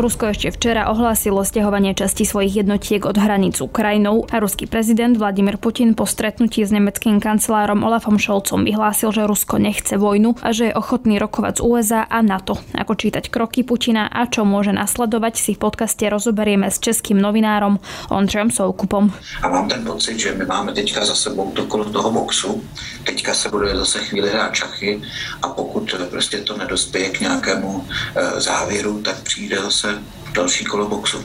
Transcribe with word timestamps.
Rusko 0.00 0.32
ešte 0.32 0.48
včera 0.48 0.88
ohlásilo 0.88 1.44
stiahovanie 1.44 1.92
časti 1.92 2.24
svojich 2.24 2.64
jednotiek 2.64 3.04
od 3.04 3.20
hraníc 3.20 3.60
Ukrajinou 3.60 4.24
a 4.32 4.40
ruský 4.40 4.64
prezident 4.64 5.12
Vladimír 5.12 5.60
Putin 5.60 5.92
po 5.92 6.08
stretnutí 6.08 6.64
s 6.64 6.72
nemeckým 6.72 7.20
kancelárom 7.20 7.84
Olafom 7.84 8.16
Scholzom 8.16 8.64
vyhlásil, 8.64 9.12
že 9.12 9.28
Rusko 9.28 9.60
nechce 9.60 10.00
vojnu 10.00 10.40
a 10.40 10.56
že 10.56 10.72
je 10.72 10.78
ochotný 10.78 11.20
rokovať 11.20 11.60
z 11.60 11.64
USA 11.68 12.08
a 12.08 12.24
NATO. 12.24 12.56
Ako 12.72 12.96
čítať 12.96 13.28
kroky 13.28 13.60
Putina 13.60 14.08
a 14.08 14.24
čo 14.24 14.48
môže 14.48 14.72
nasledovať 14.72 15.36
si 15.36 15.52
v 15.52 15.68
podcaste 15.68 16.08
rozoberieme 16.08 16.72
s 16.72 16.80
českým 16.80 17.20
novinárom 17.20 17.76
Ondřejem 18.08 18.48
Soukupom. 18.48 19.12
A 19.44 19.52
mám 19.52 19.68
ten 19.68 19.84
pocit, 19.84 20.16
že 20.16 20.32
my 20.32 20.48
máme 20.48 20.72
teďka 20.72 21.04
za 21.04 21.12
sebou 21.12 21.52
to 21.52 21.68
kolo 21.68 21.84
toho 21.84 22.08
boxu. 22.08 22.56
Teďka 23.04 23.36
se 23.36 23.52
bude 23.52 23.76
zase 23.76 24.00
chvíli 24.08 24.32
hrát 24.32 24.56
čachy 24.56 24.96
a 25.44 25.48
pokud 25.52 25.92
prostě 26.10 26.40
to 26.40 26.56
nedospěje 26.56 27.08
k 27.08 27.20
nějakému 27.20 27.84
e, 28.16 28.40
závěru, 28.40 29.02
tak 29.04 29.20
přijde 29.20 29.56
zase 29.60 29.89
zase 29.90 30.02
další 30.34 30.64
kolo 30.64 30.88
boxu. 30.88 31.18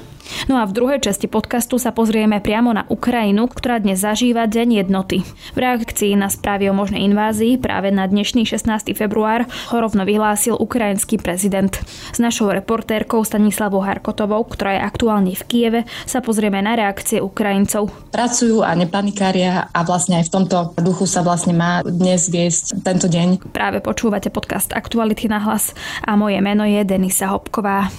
No 0.49 0.57
a 0.57 0.65
v 0.65 0.73
druhej 0.73 0.99
časti 1.05 1.29
podcastu 1.29 1.77
sa 1.77 1.93
pozrieme 1.93 2.41
priamo 2.41 2.73
na 2.73 2.83
Ukrajinu, 2.89 3.45
ktorá 3.45 3.77
dnes 3.77 4.01
zažíva 4.01 4.49
Deň 4.49 4.81
jednoty. 4.81 5.21
V 5.53 5.57
reakcii 5.61 6.17
na 6.17 6.33
správy 6.33 6.65
o 6.69 6.73
možnej 6.73 7.05
invázii 7.05 7.61
práve 7.61 7.93
na 7.93 8.09
dnešný 8.09 8.41
16. 8.41 8.97
február 8.97 9.45
ho 9.45 9.77
rovno 9.77 10.01
vyhlásil 10.01 10.57
ukrajinský 10.57 11.21
prezident. 11.21 11.77
S 12.09 12.17
našou 12.17 12.49
reportérkou 12.49 13.21
Stanislavou 13.21 13.85
Harkotovou, 13.85 14.41
ktorá 14.49 14.81
je 14.81 14.81
aktuálne 14.81 15.33
v 15.37 15.43
Kieve, 15.45 15.81
sa 16.09 16.25
pozrieme 16.25 16.57
na 16.57 16.73
reakcie 16.73 17.21
Ukrajincov. 17.21 17.93
Pracujú 18.09 18.65
a 18.65 18.73
nepanikária 18.73 19.69
a 19.69 19.79
vlastne 19.85 20.17
aj 20.17 20.25
v 20.25 20.33
tomto 20.41 20.57
duchu 20.81 21.05
sa 21.05 21.21
vlastne 21.21 21.53
má 21.53 21.85
dnes 21.85 22.33
viesť 22.33 22.81
tento 22.81 23.05
deň. 23.05 23.53
Práve 23.53 23.77
počúvate 23.77 24.33
podcast 24.33 24.73
Aktuality 24.73 25.29
na 25.29 25.37
hlas 25.37 25.77
a 26.01 26.17
moje 26.17 26.41
meno 26.41 26.65
je 26.65 26.81
Denisa 26.81 27.29
Hopková. 27.29 27.93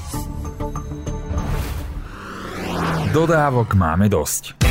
Dodávok 3.17 3.73
máme 3.73 4.13
dosť. 4.13 4.66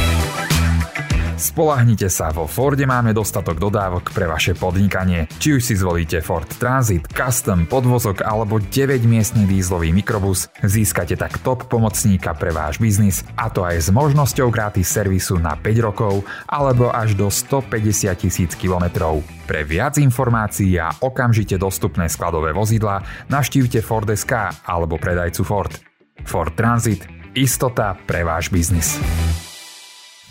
Spolahnite 1.36 2.08
sa, 2.08 2.31
vo 2.31 2.47
Forde 2.47 2.88
máme 2.88 3.11
dostatok 3.11 3.59
dodávok 3.59 4.16
pre 4.16 4.23
vaše 4.23 4.55
podnikanie. 4.55 5.28
Či 5.36 5.59
už 5.59 5.61
si 5.67 5.75
zvolíte 5.75 6.23
Ford 6.23 6.47
Transit, 6.47 7.11
Custom, 7.11 7.67
podvozok 7.67 8.23
alebo 8.23 8.64
9-miestny 8.64 9.44
dízlový 9.44 9.92
mikrobus, 9.92 10.47
získate 10.64 11.19
tak 11.19 11.44
top 11.44 11.67
pomocníka 11.67 12.31
pre 12.39 12.55
váš 12.55 12.80
biznis 12.80 13.27
a 13.36 13.52
to 13.52 13.67
aj 13.67 13.83
s 13.83 13.88
možnosťou 13.92 14.47
gratis 14.47 14.88
servisu 14.88 15.36
na 15.36 15.59
5 15.59 15.88
rokov 15.92 16.23
alebo 16.47 16.88
až 16.88 17.19
do 17.19 17.27
150 17.27 18.16
tisíc 18.16 18.55
kilometrov. 18.55 19.20
Pre 19.44 19.61
viac 19.67 19.99
informácií 19.99 20.80
a 20.80 20.95
okamžite 21.03 21.59
dostupné 21.59 22.08
skladové 22.08 22.55
vozidla 22.55 23.03
navštívte 23.27 23.83
Ford.sk 23.83 24.64
alebo 24.64 24.95
predajcu 24.95 25.44
Ford. 25.44 25.73
Ford 26.23 26.55
Transit 26.55 27.03
Istota 27.36 27.99
pre 28.08 28.23
váš 28.23 28.47
biznis. 28.47 28.95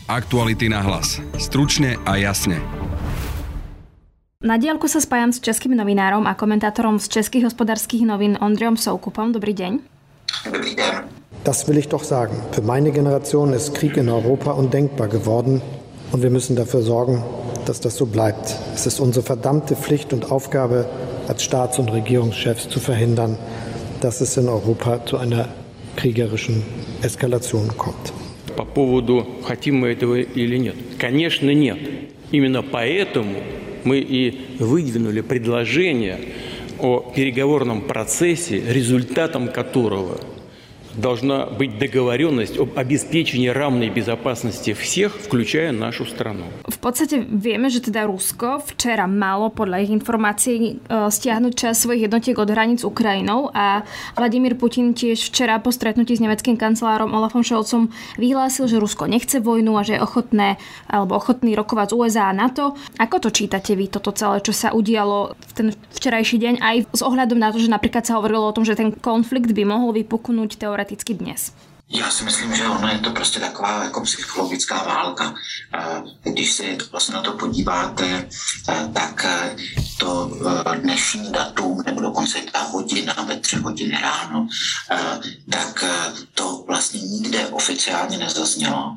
Aktuality 0.05 0.69
na 0.69 0.85
hlas. 0.85 1.17
Stručne 1.41 1.97
a 2.05 2.21
jasne. 2.21 2.61
Na 4.45 4.61
diálku 4.61 4.85
sa 4.85 5.01
spájam 5.01 5.33
s 5.33 5.41
českým 5.41 5.73
novinárom 5.73 6.29
a 6.29 6.37
komentátorom 6.37 7.01
z 7.01 7.09
českých 7.09 7.49
hospodárskych 7.49 8.05
novín 8.05 8.37
Ondřejom 8.37 8.77
Soukupom. 8.77 9.33
Dobrý 9.33 9.57
deň. 9.57 9.73
Dobrý 10.45 10.77
deň. 10.77 10.93
Das 11.49 11.65
will 11.65 11.81
ich 11.81 11.89
doch 11.89 12.05
sagen. 12.05 12.37
Für 12.53 12.61
meine 12.61 12.93
Generation 12.93 13.57
ist 13.57 13.73
Krieg 13.73 13.97
in 13.97 14.13
Europa 14.13 14.53
undenkbar 14.53 15.09
geworden 15.09 15.65
und 16.13 16.21
wir 16.21 16.29
müssen 16.29 16.53
dafür 16.53 16.85
sorgen, 16.85 17.25
dass 17.65 17.81
das 17.81 17.97
so 17.97 18.05
bleibt. 18.05 18.61
Es 18.77 18.85
ist 18.85 19.01
unsere 19.01 19.25
verdammte 19.25 19.73
Pflicht 19.73 20.13
und 20.13 20.29
Aufgabe 20.29 20.85
als 21.29 21.41
Staats- 21.41 21.81
und 21.81 21.89
Regierungschefs 21.89 22.69
zu 22.69 22.77
verhindern, 22.77 23.41
dass 24.05 24.21
es 24.21 24.37
in 24.37 24.53
Europa 24.53 25.01
zu 25.09 25.17
einer 25.17 25.49
kriegerischen 25.97 26.61
Eskalation 27.01 27.73
kommt. 27.81 28.13
По 28.57 28.65
поводу, 28.65 29.27
хотим 29.45 29.77
мы 29.77 29.89
этого 29.89 30.21
или 30.21 30.57
нет. 30.57 30.77
Конечно, 30.99 31.53
нет. 31.53 31.79
Именно 32.31 32.63
поэтому 32.63 33.37
мы 33.85 33.99
и 33.99 34.41
выдвинули 34.59 35.21
предложение 35.21 36.19
о 36.79 37.01
переговорном 37.15 37.83
процессе, 37.83 38.63
результатом 38.67 39.49
которого– 39.49 40.21
должна 41.00 41.46
быть 41.46 41.78
договоренность 41.80 42.58
об 42.58 42.78
обеспечении 42.78 43.48
равной 43.48 43.90
безопасности 43.90 44.74
всех, 44.74 45.16
включая 45.16 45.72
нашу 45.72 46.06
страну. 46.06 46.46
V 46.68 46.78
podstate 46.80 47.24
vieme, 47.24 47.72
že 47.72 47.84
teda 47.84 48.08
Rusko 48.08 48.64
včera 48.64 49.08
malo 49.08 49.52
podľa 49.52 49.84
ich 49.84 49.92
informácií 49.92 50.60
e, 50.60 50.74
stiahnuť 51.12 51.54
čas 51.56 51.80
svojich 51.80 52.08
jednotiek 52.08 52.36
od 52.40 52.50
hraníc 52.52 52.84
Ukrajinou 52.84 53.52
a 53.52 53.84
Vladimír 54.16 54.56
Putin 54.56 54.96
tiež 54.96 55.32
včera 55.32 55.60
po 55.60 55.72
stretnutí 55.72 56.16
s 56.16 56.24
nemeckým 56.24 56.56
kancelárom 56.56 57.12
Olafom 57.12 57.44
Scholzom 57.44 57.92
vyhlásil, 58.16 58.68
že 58.68 58.80
Rusko 58.80 59.08
nechce 59.08 59.40
vojnu 59.44 59.76
a 59.76 59.84
že 59.84 60.00
je 60.00 60.04
ochotné 60.04 60.56
alebo 60.88 61.20
ochotný 61.20 61.56
rokovať 61.56 61.92
z 61.92 61.96
USA 61.96 62.24
a 62.32 62.36
NATO. 62.36 62.80
Ako 62.96 63.20
to 63.28 63.30
čítate 63.32 63.76
vy 63.76 63.92
toto 63.92 64.16
celé, 64.16 64.40
čo 64.44 64.56
sa 64.56 64.72
udialo 64.72 65.36
v 65.36 65.52
ten 65.52 65.68
včerajší 66.00 66.38
deň 66.40 66.54
aj 66.64 66.76
s 66.96 67.02
ohľadom 67.04 67.40
na 67.40 67.52
to, 67.52 67.60
že 67.60 67.72
napríklad 67.72 68.08
sa 68.08 68.16
hovorilo 68.18 68.48
o 68.48 68.56
tom, 68.56 68.64
že 68.64 68.80
ten 68.80 68.96
konflikt 68.96 69.52
by 69.52 69.64
mohol 69.68 69.92
vypuknúť 69.92 70.56
teoreticky 70.56 70.83
teoreticky 70.85 71.15
dnes? 71.15 71.53
Já 71.89 72.11
si 72.11 72.25
myslím, 72.25 72.57
že 72.57 72.67
ono 72.67 72.89
je 72.89 72.99
to 72.99 73.11
prostě 73.11 73.41
taková 73.41 73.85
jako 73.85 74.01
psychologická 74.01 74.83
válka. 74.83 75.35
Když 76.23 76.53
se 76.53 76.65
vlastně 76.91 77.15
na 77.15 77.23
to 77.23 77.33
podíváte, 77.33 78.29
tak 78.93 79.27
to 79.99 80.31
dnešní 80.81 81.33
datum, 81.33 81.83
nebo 81.87 82.01
dokonce 82.01 82.39
ta 82.53 82.63
hodina 82.63 83.15
ve 83.29 83.37
tři 83.37 83.57
hodiny 83.57 83.99
ráno, 84.03 84.49
tak 85.51 85.85
to 86.35 86.65
vlastně 86.67 87.01
nikde 87.01 87.47
oficiálně 87.47 88.19
nezaznělo. 88.19 88.97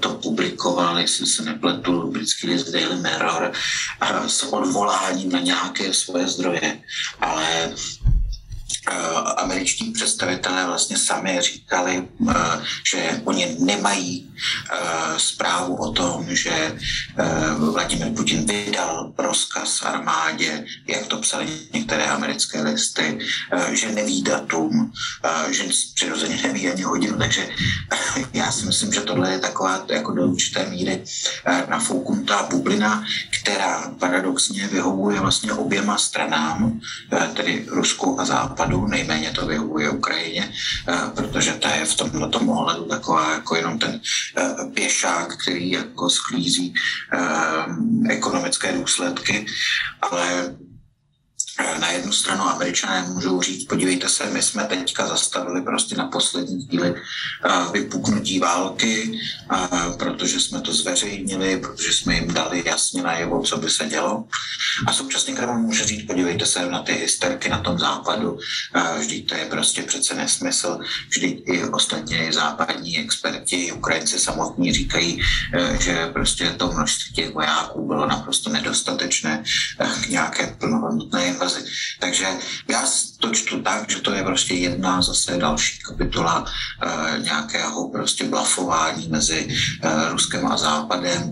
To 0.00 0.08
publikoval, 0.08 0.98
jestli 0.98 1.26
se 1.26 1.42
nepletu, 1.42 2.10
britský 2.10 2.46
list 2.46 2.68
Daily 2.68 2.96
Mirror 2.96 3.52
s 4.26 4.42
odvoláním 4.42 5.32
na 5.32 5.40
nějaké 5.40 5.94
svoje 5.94 6.28
zdroje. 6.28 6.80
Ale 7.20 7.74
američtí 9.36 9.90
představitelé 9.90 10.66
vlastně 10.66 10.98
sami 10.98 11.38
říkali, 11.40 12.08
eh, 12.30 12.34
že 12.92 13.20
oni 13.24 13.56
nemají 13.58 14.34
eh, 14.70 14.76
zprávu 15.16 15.76
o 15.76 15.92
tom, 15.92 16.26
že 16.28 16.78
Vladimir 17.58 18.12
Putin 18.12 18.46
vydal 18.46 19.12
rozkaz 19.18 19.82
armádě, 19.82 20.64
jak 20.86 21.06
to 21.06 21.18
psali 21.18 21.46
některé 21.72 22.06
americké 22.06 22.62
listy, 22.62 23.18
že 23.72 23.92
neví 23.92 24.22
datum, 24.22 24.92
že 25.50 25.64
přirozeně 25.94 26.42
neví 26.42 26.68
ani 26.68 26.82
hodinu, 26.82 27.18
takže 27.18 27.48
já 28.32 28.52
si 28.52 28.66
myslím, 28.66 28.92
že 28.92 29.00
tohle 29.00 29.32
je 29.32 29.38
taková 29.38 29.84
jako 29.88 30.12
do 30.12 30.26
určité 30.26 30.70
míry 30.70 31.04
nafouknutá 31.68 32.42
bublina, 32.50 33.04
která 33.40 33.90
paradoxně 33.98 34.68
vyhovuje 34.68 35.20
vlastně 35.20 35.52
oběma 35.52 35.98
stranám, 35.98 36.80
tedy 37.34 37.66
Rusku 37.68 38.20
a 38.20 38.24
Západu, 38.24 38.77
ohledu, 38.78 38.86
nejméně 38.86 39.30
to 39.30 39.46
vyhovuje 39.46 39.90
Ukrajině, 39.90 40.52
eh, 40.88 41.10
protože 41.14 41.52
ta 41.52 41.74
je 41.74 41.84
v 41.84 41.94
tomhle 41.94 42.28
tom 42.28 42.48
ohledu 42.48 42.84
taková 42.84 43.32
jako 43.32 43.56
jenom 43.56 43.78
ten 43.78 44.00
eh, 44.36 44.64
pěšák, 44.74 45.36
který 45.42 45.70
jako 45.70 46.10
sklízí 46.10 46.74
eh, 47.12 48.14
ekonomické 48.14 48.72
důsledky, 48.72 49.46
ale 50.02 50.54
na 51.80 51.90
jednu 51.90 52.12
stranu 52.12 52.42
američané 52.42 53.02
můžou 53.08 53.42
říct, 53.42 53.64
podívejte 53.64 54.08
se, 54.08 54.26
my 54.30 54.42
jsme 54.42 54.64
teďka 54.64 55.06
zastavili 55.06 55.62
prostě 55.62 55.96
na 55.96 56.06
poslední 56.06 56.66
chvíli 56.66 56.94
vypuknutí 57.72 58.38
války, 58.38 59.20
protože 59.98 60.40
jsme 60.40 60.60
to 60.60 60.74
zveřejnili, 60.74 61.60
protože 61.60 61.92
jsme 61.92 62.14
jim 62.14 62.34
dali 62.34 62.62
jasně 62.66 63.02
najevo, 63.02 63.42
co 63.42 63.56
by 63.56 63.70
se 63.70 63.86
dělo. 63.86 64.24
A 64.86 64.92
současně 64.92 65.34
Kreml 65.34 65.58
může 65.58 65.84
říct, 65.84 66.06
podívejte 66.06 66.46
se 66.46 66.70
na 66.70 66.82
ty 66.82 66.92
hysterky 66.92 67.48
na 67.48 67.58
tom 67.58 67.78
západu, 67.78 68.38
vždyť 68.98 69.28
to 69.28 69.34
je 69.34 69.44
prostě 69.44 69.82
přece 69.82 70.14
nesmysl, 70.14 70.78
vždyť 71.08 71.42
i 71.46 71.64
ostatně 71.64 72.32
západní 72.32 72.98
experti, 72.98 73.72
Ukrajinci 73.72 74.18
samotní 74.18 74.72
říkají, 74.72 75.20
že 75.80 76.06
prostě 76.12 76.50
to 76.50 76.72
množství 76.72 77.12
těch 77.14 77.34
vojáků 77.34 77.86
bylo 77.86 78.06
naprosto 78.06 78.50
nedostatečné 78.50 79.44
k 80.04 80.08
nějaké 80.08 80.56
plnohodnotné 80.58 81.26
invazi. 81.26 81.47
Takže 81.98 82.26
já 82.68 82.86
to 83.18 83.34
čtu 83.34 83.62
tak, 83.62 83.90
že 83.90 84.00
to 84.00 84.14
je 84.14 84.22
prostě 84.22 84.54
jedna 84.54 85.02
zase 85.02 85.36
další 85.36 85.82
kapitola 85.82 86.44
uh, 86.44 87.22
nějakého 87.22 87.88
prostě 87.88 88.24
blafování 88.24 89.08
mezi 89.08 89.48
uh, 89.48 90.12
Ruskem 90.12 90.46
a 90.46 90.56
Západem, 90.56 91.22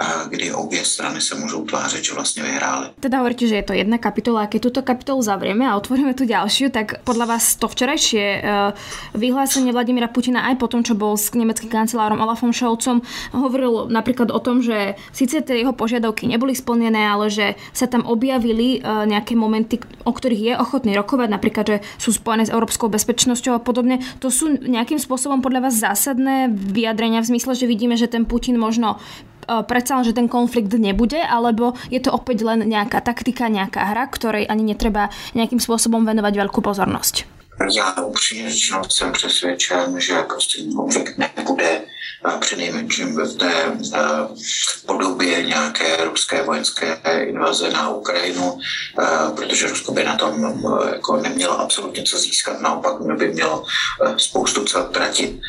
uh, 0.00 0.28
kdy 0.28 0.52
obě 0.52 0.84
strany 0.84 1.20
se 1.20 1.34
můžou 1.34 1.64
tvářit, 1.64 2.04
že 2.04 2.14
vlastně 2.14 2.42
vyhrály. 2.42 2.88
Teda 3.00 3.18
hovoríte, 3.18 3.46
že 3.46 3.56
je 3.56 3.62
to 3.62 3.72
jedna 3.72 3.98
kapitola 3.98 4.42
a 4.42 4.46
keď 4.46 4.60
túto 4.62 4.80
kapitolu 4.82 5.22
zavrieme 5.22 5.68
a 5.68 5.76
otvoríme 5.76 6.16
tu 6.16 6.24
ďalšiu, 6.24 6.72
tak 6.72 7.04
podľa 7.04 7.36
vás 7.36 7.56
to 7.60 7.68
včerajšie 7.68 8.40
uh, 8.40 8.72
vyhlásenie 9.12 9.72
Vladimíra 9.72 10.08
Putina 10.08 10.48
aj 10.48 10.56
po 10.56 10.68
tom, 10.68 10.80
čo 10.80 10.96
bol 10.96 11.16
s 11.16 11.32
nemeckým 11.36 11.68
kancelárom 11.68 12.20
Olafom 12.20 12.52
Scholzom, 12.56 13.04
hovoril 13.36 13.92
napríklad 13.92 14.32
o 14.32 14.40
tom, 14.40 14.64
že 14.64 14.96
síce 15.12 15.44
tie 15.44 15.60
jeho 15.60 15.76
požiadavky 15.76 16.24
neboli 16.24 16.56
splnené, 16.56 17.04
ale 17.04 17.28
že 17.28 17.56
sa 17.76 17.84
tam 17.84 18.08
objavili 18.08 18.80
uh, 18.80 19.04
nejaké 19.04 19.36
momenty, 19.36 19.80
o 20.08 20.12
ktorých 20.12 20.42
je 20.42 20.54
ochotný 20.56 20.96
rokovať, 20.96 21.28
napríklad, 21.34 21.64
že 21.66 21.76
sú 21.98 22.14
spojené 22.14 22.46
s 22.46 22.54
európskou 22.54 22.86
bezpečnosťou 22.86 23.58
a 23.58 23.60
podobne. 23.60 23.98
To 24.22 24.30
sú 24.30 24.54
nejakým 24.54 25.02
spôsobom 25.02 25.42
podľa 25.42 25.68
vás 25.68 25.74
zásadné 25.74 26.48
vyjadrenia 26.48 27.20
v 27.26 27.34
zmysle, 27.34 27.58
že 27.58 27.66
vidíme, 27.66 27.98
že 27.98 28.06
ten 28.06 28.22
Putin 28.22 28.54
možno 28.56 29.02
e, 29.50 29.60
predsa 29.66 29.98
len, 29.98 30.06
že 30.06 30.14
ten 30.14 30.30
konflikt 30.30 30.70
nebude, 30.78 31.18
alebo 31.18 31.74
je 31.90 31.98
to 31.98 32.14
opäť 32.14 32.46
len 32.46 32.64
nejaká 32.64 33.02
taktika, 33.02 33.50
nejaká 33.50 33.82
hra, 33.92 34.06
ktorej 34.08 34.46
ani 34.46 34.74
netreba 34.74 35.10
nejakým 35.34 35.58
spôsobom 35.58 36.06
venovať 36.06 36.32
veľkú 36.38 36.62
pozornosť? 36.62 37.34
Já 37.74 37.92
upřímně 38.02 38.50
řečeno 38.50 38.82
jsem 38.88 39.12
přesvědčen, 39.12 40.00
že 40.00 40.22
prostě 40.22 40.62
konflikt 40.76 41.18
nebude 41.18 41.80
přinejmenším 42.40 43.16
v 43.16 43.36
té 43.36 43.72
podobě 44.86 45.42
nějaké 45.42 46.04
ruské 46.04 46.42
vojenské 46.42 47.00
invaze 47.22 47.70
na 47.70 47.88
Ukrajinu, 47.88 48.58
protože 49.36 49.68
Rusko 49.68 49.92
by 49.92 50.04
na 50.04 50.16
tom 50.16 50.62
jako 50.92 51.16
nemělo 51.16 51.60
absolutně 51.60 52.02
co 52.02 52.18
získat, 52.18 52.60
naopak 52.60 53.16
by 53.18 53.28
mělo 53.28 53.64
spoustu 54.16 54.64
co 54.64 54.82
tratit. 54.82 55.40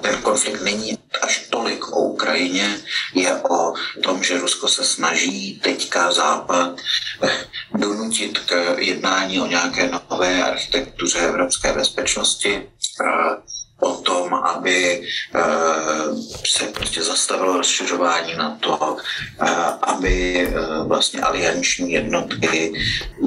Ten 0.00 0.22
konflikt 0.22 0.62
není 0.62 0.98
až 1.22 1.46
tolik 1.50 1.88
o 1.88 2.00
Ukrajině, 2.00 2.76
je 3.14 3.34
o 3.34 3.74
tom, 4.02 4.22
že 4.22 4.38
Rusko 4.38 4.68
se 4.68 4.84
snaží 4.84 5.60
teďka 5.62 6.12
Západ 6.12 6.80
donutit 7.74 8.38
k 8.38 8.74
jednání 8.78 9.40
o 9.40 9.46
nějaké 9.46 9.90
nové 10.10 10.42
architektuře 10.42 11.18
evropské 11.18 11.72
bezpečnosti 11.72 12.68
o 13.82 13.94
tom, 13.94 14.34
aby 14.34 15.02
eh, 15.34 15.40
se 16.46 16.66
prostě 16.66 17.02
zastavilo 17.02 17.56
rozšiřování 17.56 18.34
na 18.36 18.56
to, 18.60 18.96
eh, 19.42 19.46
aby 19.82 20.46
eh, 20.46 20.52
vlastně 20.86 21.20
alianční 21.20 21.92
jednotky 21.92 22.72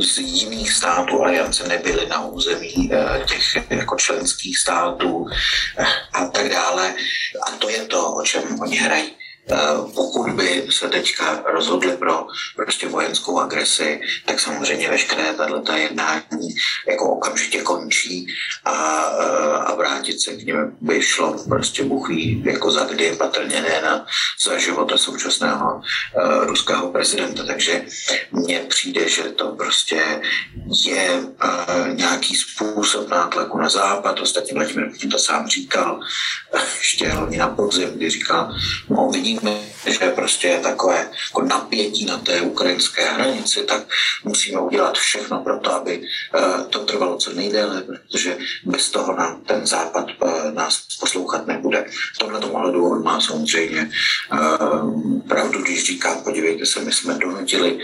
z 0.02 0.18
jiných 0.18 0.72
států 0.72 1.24
aliance 1.24 1.68
nebyly 1.68 2.08
na 2.08 2.26
území 2.26 2.92
těch 3.28 3.58
jako 3.70 3.96
členských 3.96 4.58
států 4.58 5.26
a 6.14 6.26
tak 6.26 6.50
dále. 6.50 6.96
A 7.48 7.52
to 7.52 7.70
je 7.70 7.86
to, 7.86 8.14
o 8.14 8.24
čem 8.24 8.44
oni 8.62 8.78
hrají. 8.78 9.25
Eh, 9.52 9.58
pokud 9.96 10.32
by 10.32 10.68
se 10.70 10.90
teďka 10.90 11.44
rozhodli 11.46 11.98
pro 11.98 12.28
prostě 12.56 12.88
vojenskou 12.88 13.40
agresi, 13.40 14.02
tak 14.26 14.40
samozřejmě 14.40 14.90
veškeré 14.90 15.34
tato 15.34 15.72
jednání 15.72 16.50
jako 16.88 17.10
okamžitě 17.10 17.62
končí 17.62 18.28
a, 18.66 19.06
eh, 19.20 19.58
a 19.58 19.76
vrátit 19.76 20.22
se 20.22 20.36
k 20.36 20.46
něm 20.46 20.78
by 20.82 21.02
šlo 21.02 21.44
prostě 21.50 21.84
buchví 21.84 22.44
jako 22.46 22.72
za 22.72 22.86
kdy, 22.86 23.16
patrně 23.16 23.62
ne 23.62 23.82
na 23.82 24.06
za 24.46 24.58
života 24.58 24.98
současného 24.98 25.76
uh, 25.76 26.46
ruského 26.46 26.92
prezidenta. 26.92 27.46
Takže 27.46 27.86
mně 28.32 28.60
přijde, 28.60 29.10
že 29.10 29.24
to 29.24 29.52
prostě 29.52 30.22
je 30.86 31.20
uh, 31.20 31.88
nějaký 31.94 32.36
způsob 32.36 33.10
nátlaku 33.10 33.58
na 33.58 33.70
západ. 33.70 34.20
Ostatně 34.20 34.54
Vladimir 34.54 34.90
Putin 34.92 35.10
to 35.10 35.20
sám 35.20 35.48
říkal, 35.48 36.00
ještě 36.78 37.08
hlavně 37.08 37.38
na 37.38 37.48
podzim, 37.48 37.90
kdy 37.90 38.10
říkal, 38.10 38.56
no 38.90 39.10
vidím, 39.14 39.35
vidíme, 39.36 39.60
že 39.86 40.10
prostě 40.10 40.48
je 40.48 40.60
takové 40.60 41.10
jako 41.28 41.42
napětí 41.42 42.06
na 42.06 42.18
té 42.18 42.42
ukrajinské 42.42 43.10
hranici, 43.10 43.64
tak 43.64 43.84
musíme 44.24 44.62
udělat 44.62 44.98
všechno 44.98 45.44
pro 45.44 45.60
to, 45.60 45.72
aby 45.74 46.08
eh, 46.36 46.64
to 46.70 46.80
trvalo 46.80 47.18
co 47.18 47.34
nejdéle, 47.34 47.82
protože 47.82 48.38
bez 48.66 48.90
toho 48.90 49.16
nám 49.16 49.42
ten 49.42 49.68
západ 49.68 50.08
eh, 50.10 50.52
nás 50.52 50.88
poslouchat 51.00 51.48
nebude. 51.48 51.86
V 52.16 52.18
tomhle 52.18 52.40
ohledu 52.40 52.92
on 52.92 53.04
má 53.04 53.22
samozřejmě 53.22 53.92
eh, 54.34 54.38
pravdu, 55.28 55.62
když 55.62 55.86
říká, 55.86 56.16
podívejte 56.16 56.66
se, 56.66 56.82
my 56.82 56.92
jsme 56.92 57.14
donutili 57.14 57.80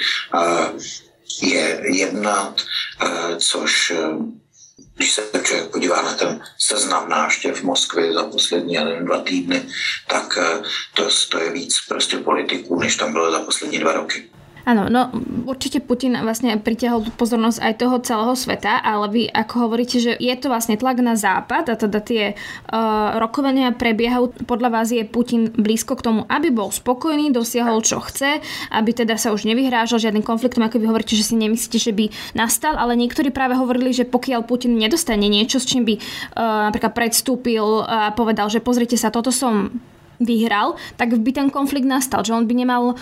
je 1.42 1.81
jednat, 1.83 2.62
což 3.38 3.94
když 4.95 5.11
se 5.11 5.21
člověk 5.43 5.69
podívá 5.69 6.01
na 6.01 6.13
ten 6.13 6.43
seznam 6.57 7.09
návštěv 7.09 7.59
v 7.59 7.63
Moskvě 7.63 8.13
za 8.13 8.23
poslední 8.23 8.73
jeden, 8.73 9.05
dva 9.05 9.21
týdny, 9.21 9.69
tak 10.07 10.38
eh, 10.41 10.63
to, 10.93 11.09
to 11.29 11.39
je 11.39 11.51
víc 11.51 11.75
prostě 11.88 12.17
politiků, 12.17 12.79
než 12.79 12.95
tam 12.95 13.11
bylo 13.11 13.31
za 13.31 13.39
poslední 13.39 13.79
dva 13.79 13.93
roky. 13.93 14.29
Áno, 14.61 14.87
no 14.87 15.09
určite 15.49 15.81
Putin 15.81 16.13
vlastne 16.21 16.53
pritiahol 16.61 17.09
pozornosť 17.17 17.59
aj 17.61 17.73
toho 17.81 17.95
celého 18.05 18.35
sveta, 18.37 18.77
ale 18.81 19.05
vy 19.09 19.23
ako 19.25 19.67
hovoríte, 19.67 19.97
že 19.97 20.13
je 20.13 20.33
to 20.37 20.53
vlastne 20.53 20.77
tlak 20.77 21.01
na 21.01 21.17
západ 21.17 21.73
a 21.73 21.75
teda 21.75 21.99
tie 22.01 22.23
uh, 22.37 23.17
rokovania 23.17 23.73
prebiehajú, 23.73 24.45
podľa 24.45 24.69
vás 24.69 24.93
je 24.93 25.01
Putin 25.01 25.49
blízko 25.49 25.97
k 25.97 26.05
tomu, 26.05 26.21
aby 26.29 26.53
bol 26.53 26.69
spokojný, 26.69 27.33
dosiahol 27.33 27.81
čo 27.81 27.97
chce, 28.05 28.37
aby 28.69 28.91
teda 28.93 29.17
sa 29.17 29.33
už 29.33 29.49
nevyhrážal 29.49 29.97
žiadnym 29.97 30.25
konfliktom, 30.25 30.61
ako 30.61 30.77
vy 30.77 30.85
hovoríte, 30.85 31.17
že 31.17 31.33
si 31.33 31.35
nemyslíte, 31.37 31.79
že 31.81 31.93
by 31.93 32.05
nastal, 32.37 32.77
ale 32.77 32.93
niektorí 32.93 33.33
práve 33.33 33.57
hovorili, 33.57 33.91
že 33.91 34.05
pokiaľ 34.05 34.45
Putin 34.45 34.77
nedostane 34.77 35.25
niečo, 35.25 35.57
s 35.57 35.65
čím 35.65 35.89
by 35.89 35.95
uh, 35.97 36.69
napríklad 36.69 36.93
predstúpil 36.93 37.81
a 37.81 38.13
povedal, 38.13 38.45
že 38.53 38.61
pozrite 38.61 38.95
sa, 38.95 39.09
toto 39.09 39.33
som 39.33 39.73
vyhral, 40.21 40.75
tak 40.95 41.18
by 41.18 41.31
ten 41.31 41.50
konflikt 41.50 41.85
nastal, 41.85 42.23
že 42.23 42.33
on 42.33 42.45
by 42.45 42.53
nemal 42.53 42.94
e, 42.94 42.95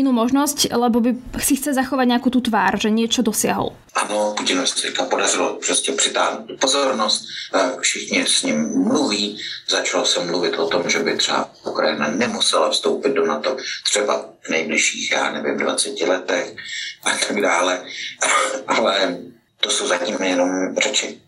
inú 0.00 0.12
možnosť, 0.12 0.72
lebo 0.72 1.00
by 1.00 1.14
si 1.38 1.60
chce 1.60 1.76
zachovať 1.76 2.06
nejakú 2.08 2.28
tú 2.32 2.40
tvár, 2.40 2.80
že 2.80 2.90
niečo 2.90 3.22
dosiahol. 3.22 3.76
Ano, 3.94 4.34
Putinovi 4.36 4.66
se 4.66 4.82
teďka 4.82 5.04
podařilo 5.04 5.58
prostě 5.66 5.92
přitáhnout 5.92 6.60
pozornost, 6.60 7.24
e, 7.54 7.80
všichni 7.80 8.26
s 8.26 8.42
ním 8.42 8.84
mluví, 8.88 9.38
začalo 9.68 10.04
se 10.04 10.24
mluvit 10.24 10.54
o 10.58 10.68
tom, 10.68 10.90
že 10.90 10.98
by 10.98 11.16
třeba 11.16 11.50
Ukrajina 11.64 12.08
nemusela 12.08 12.70
vstoupit 12.70 13.12
do 13.12 13.26
NATO 13.26 13.56
třeba 13.84 14.24
v 14.40 14.48
nejbližších, 14.48 15.12
já 15.12 15.32
nevím, 15.32 15.58
20 15.58 16.00
letech 16.00 16.56
a 17.04 17.10
tak 17.28 17.40
dále, 17.40 17.84
ale 18.66 19.18
to 19.60 19.70
jsou 19.70 19.86
zatím 19.86 20.16
jenom 20.22 20.74
řeči. 20.82 21.20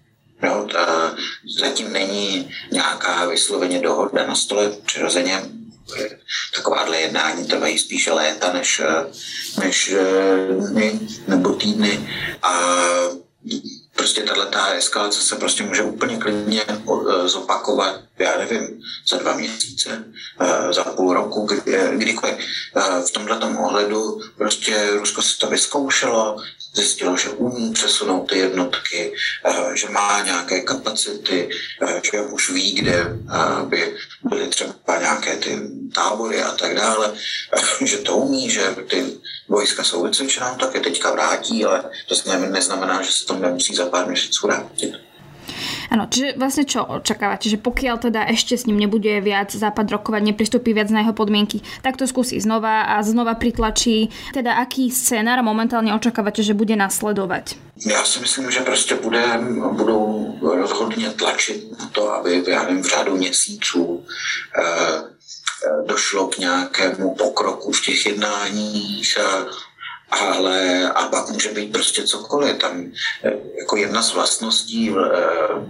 Nějaká 2.71 3.26
vysloveně 3.26 3.81
dohoda 3.81 4.26
na 4.26 4.35
stole, 4.35 4.71
přirozeně 4.87 5.43
takováhle 6.56 7.00
jednání 7.00 7.47
trvají 7.47 7.79
spíše 7.79 8.12
léta 8.12 8.53
než, 8.53 8.82
než 9.59 9.94
dny 10.71 11.00
nebo 11.29 11.53
týdny 11.53 12.11
a 12.43 12.79
prostě 13.97 14.23
tato 14.23 14.59
eskalace 14.76 15.21
se 15.21 15.37
prostě 15.37 15.62
může 15.62 15.82
úplně 15.82 16.17
klidně 16.17 16.62
zopakovat, 17.25 18.00
já 18.19 18.38
nevím, 18.38 18.82
za 19.09 19.17
dva 19.17 19.37
měsíce, 19.37 20.05
za 20.70 20.85
půl 20.85 21.15
roku, 21.15 21.47
kdy, 21.47 21.79
kdykoliv. 21.97 22.37
V 23.06 23.11
tomhle 23.11 23.38
ohledu 23.59 24.20
prostě 24.37 24.91
Rusko 24.91 25.23
si 25.23 25.38
to 25.38 25.47
vyzkoušelo, 25.47 26.37
zjistilo, 26.75 27.17
že 27.17 27.29
umí 27.29 27.73
přesunout 27.73 28.31
ty 28.31 28.38
jednotky, 28.38 29.13
eh, 29.44 29.77
že 29.77 29.89
má 29.89 30.22
nějaké 30.25 30.60
kapacity, 30.60 31.48
eh, 31.82 32.01
že 32.13 32.20
už 32.20 32.51
ví, 32.51 32.72
kde 32.72 32.94
eh, 32.94 33.65
by 33.65 33.96
byly 34.22 34.48
třeba 34.48 34.75
nějaké 35.01 35.37
ty 35.37 35.58
tábory 35.94 36.43
a 36.43 36.53
tak 36.53 36.75
dále, 36.77 37.15
že 37.84 37.98
to 37.98 38.17
umí, 38.17 38.51
že 38.51 38.77
ty 38.89 39.05
vojska 39.48 39.84
jsou 39.84 40.03
vycvičená, 40.03 40.55
tak 40.55 40.75
je 40.75 40.81
teďka 40.81 41.13
vrátí, 41.13 41.65
ale 41.65 41.91
to 42.08 42.15
neznamená, 42.51 43.03
že 43.03 43.13
se 43.13 43.25
to 43.25 43.34
nemusí 43.34 43.75
za 43.75 43.87
pár 43.87 44.08
měsíců 44.08 44.46
vrátit. 44.46 44.94
Áno, 45.91 46.08
čiže 46.10 46.34
vlastne 46.36 46.65
čo 46.65 46.82
očakávate, 46.82 47.48
že 47.48 47.58
pokiaľ 47.60 47.96
teda 48.10 48.27
ešte 48.29 48.56
s 48.56 48.67
ním 48.67 48.81
nebude 48.81 49.20
viac 49.20 49.53
západ 49.53 49.91
rokovať, 49.91 50.22
nepristúpi 50.24 50.74
viac 50.74 50.91
na 50.91 51.05
jeho 51.05 51.15
podmienky, 51.15 51.63
tak 51.82 51.96
to 51.96 52.08
skúsi 52.08 52.41
znova 52.41 52.89
a 52.96 53.03
znova 53.03 53.34
pritlačí. 53.34 54.10
Teda 54.32 54.58
aký 54.58 54.91
scénar 54.91 55.41
momentálne 55.44 55.94
očakávate, 55.94 56.43
že 56.43 56.56
bude 56.56 56.77
nasledovať? 56.77 57.56
Já 57.86 58.05
si 58.05 58.20
myslím, 58.20 58.51
že 58.51 58.60
prostě 58.60 58.94
bude, 58.94 59.24
budou 59.72 60.34
rozhodně 60.43 61.10
tlačit 61.10 61.79
na 61.79 61.86
to, 61.93 62.13
aby 62.13 62.43
já 62.48 62.63
nevím, 62.63 62.82
v 62.82 62.86
řádu 62.86 63.17
měsíců 63.17 64.05
eh, 64.58 65.03
došlo 65.86 66.29
k 66.29 66.39
nějakému 66.39 67.15
pokroku 67.15 67.72
v 67.72 67.84
těch 67.84 68.06
jednáních. 68.06 69.19
Eh, 69.20 69.44
ale 70.21 70.89
a 70.91 71.09
pak 71.09 71.29
může 71.29 71.49
být 71.49 71.73
prostě 71.73 72.03
cokoliv. 72.03 72.59
Tam 72.59 72.85
eh, 73.25 73.33
jako 73.59 73.77
jedna 73.77 74.03
z 74.03 74.15
vlastností 74.15 74.91
uh, 74.91 74.99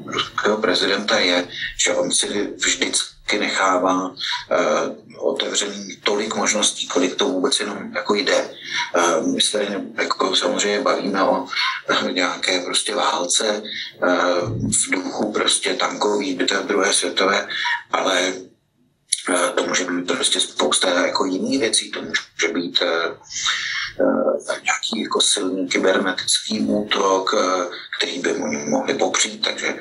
ruského 0.06 0.56
prezidenta 0.56 1.18
je, 1.18 1.48
že 1.84 1.94
on 1.94 2.12
si 2.12 2.50
vždycky 2.56 3.38
nechává 3.38 4.08
uh, 4.08 4.14
otevřený 5.18 5.96
tolik 6.04 6.34
možností, 6.34 6.88
kolik 6.88 7.14
to 7.14 7.24
vůbec 7.24 7.60
jenom 7.60 7.78
jako 7.94 8.14
jde. 8.14 8.50
My 9.34 9.40
se 9.40 9.82
jako 9.98 10.36
samozřejmě 10.36 10.80
bavíme 10.80 11.22
o 11.22 11.46
nějaké 12.10 12.60
prostě 12.60 12.94
válce 12.94 13.62
v 14.86 14.90
duchu 14.90 15.32
prostě 15.32 15.74
tankový 15.74 16.34
bitev 16.34 16.64
druhé 16.66 16.92
světové, 16.92 17.48
ale 17.92 18.32
to 19.54 19.66
může 19.66 19.84
být 19.84 20.06
prostě 20.06 20.40
spousta 20.40 21.06
jako 21.06 21.24
jiných 21.24 21.60
věcí, 21.60 21.90
to 21.90 22.02
může 22.02 22.54
být 22.54 22.82
nějaký 24.62 25.02
jako 25.02 25.20
silný 25.20 25.68
kybernetický 25.68 26.60
útok, 26.60 27.34
který 27.96 28.18
by 28.18 28.34
mohli 28.68 28.94
popřít, 28.94 29.44
takže 29.44 29.74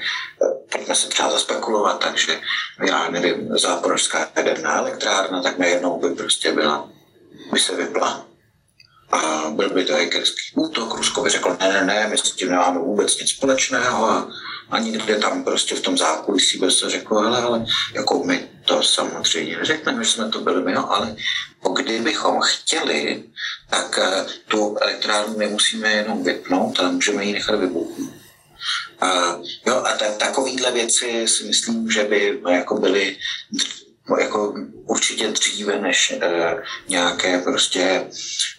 pojďme 0.71 0.95
se 0.95 1.07
třeba 1.07 1.31
zaspekulovat, 1.31 1.99
takže 1.99 2.39
já 2.87 3.09
nevím, 3.09 3.57
záporožská 3.57 4.29
jaderná 4.35 4.77
elektrárna, 4.77 5.43
tak 5.43 5.57
najednou 5.57 5.99
by 5.99 6.15
prostě 6.15 6.51
byla, 6.51 6.89
by 7.53 7.59
se 7.59 7.75
vypla. 7.75 8.25
A 9.11 9.49
byl 9.49 9.69
by 9.69 9.85
to 9.85 9.93
hackerský 9.93 10.41
útok, 10.55 10.93
Rusko 10.93 11.23
by 11.23 11.29
řeklo, 11.29 11.57
ne, 11.59 11.73
ne, 11.73 11.85
ne, 11.85 12.07
my 12.07 12.17
s 12.17 12.21
tím 12.21 12.49
nemáme 12.49 12.79
vůbec 12.79 13.17
nic 13.17 13.29
společného 13.29 14.05
a, 14.05 14.29
a 14.69 14.79
někde 14.79 15.15
tam 15.15 15.43
prostě 15.43 15.75
v 15.75 15.81
tom 15.81 15.97
zákulisí 15.97 16.59
by 16.59 16.71
se 16.71 16.89
řeklo, 16.89 17.17
ale, 17.17 17.41
ale 17.41 17.65
jako 17.93 18.23
my 18.23 18.49
to 18.65 18.83
samozřejmě 18.83 19.57
neřekneme, 19.57 20.03
že 20.03 20.11
jsme 20.11 20.29
to 20.29 20.41
byli 20.41 20.63
my, 20.63 20.73
ale 20.73 21.15
kdybychom 21.81 22.41
chtěli, 22.41 23.23
tak 23.69 23.99
eh, 24.03 24.25
tu 24.47 24.77
elektrárnu 24.81 25.37
nemusíme 25.37 25.91
jenom 25.91 26.23
vypnout, 26.23 26.79
ale 26.79 26.91
můžeme 26.91 27.25
ji 27.25 27.33
nechat 27.33 27.59
vybuchnout. 27.59 28.13
A, 29.01 29.39
jo, 29.67 29.75
a 29.75 29.97
tak, 29.97 30.17
takovýhle 30.17 30.71
věci 30.71 31.27
si 31.27 31.43
myslím, 31.43 31.91
že 31.91 32.03
by 32.03 32.41
jako 32.49 32.79
byly 32.79 33.17
No, 33.51 33.59
jako 34.19 34.53
určitě 34.85 35.27
dříve 35.27 35.79
než 35.79 36.13
uh, 36.17 36.59
nějaké 36.89 37.39
prostě 37.39 38.05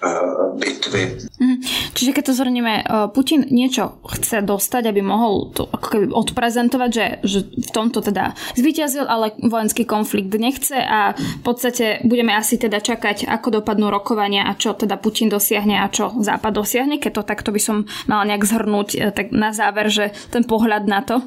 uh, 0.04 0.58
bitvy. 0.58 1.18
Mm. 1.40 1.60
Čiže 1.94 2.12
keď 2.12 2.24
to 2.26 2.34
zhrnieme, 2.34 2.74
uh, 2.80 3.12
Putin 3.12 3.44
niečo 3.52 4.00
chce 4.08 4.40
dostať, 4.40 4.88
aby 4.88 5.04
mohol 5.04 5.52
to 5.52 5.68
ako 5.68 5.86
keby 5.92 6.06
odprezentovať, 6.16 6.90
že, 6.90 7.06
že 7.28 7.38
v 7.44 7.70
tomto 7.76 8.00
teda 8.00 8.32
zvíťazil, 8.56 9.04
ale 9.04 9.36
vojenský 9.36 9.84
konflikt 9.84 10.32
nechce 10.32 10.80
a 10.80 11.12
v 11.12 11.42
podstate 11.44 12.00
budeme 12.08 12.32
asi 12.32 12.56
teda 12.56 12.80
čakať, 12.80 13.28
ako 13.28 13.60
dopadnú 13.60 13.92
rokovania 13.92 14.48
a 14.48 14.56
čo 14.56 14.72
teda 14.72 14.96
Putin 14.96 15.28
dosiahne 15.28 15.76
a 15.76 15.92
čo 15.92 16.16
Západ 16.24 16.56
dosiahne. 16.56 16.96
Keď 16.96 17.20
to 17.20 17.22
takto 17.22 17.52
by 17.52 17.60
som 17.60 17.76
mala 18.08 18.24
nejak 18.32 18.48
zhrnúť 18.48 19.12
tak 19.12 19.28
na 19.28 19.52
záver, 19.52 19.92
že 19.92 20.16
ten 20.32 20.48
pohľad 20.48 20.88
na 20.88 21.04
to. 21.04 21.20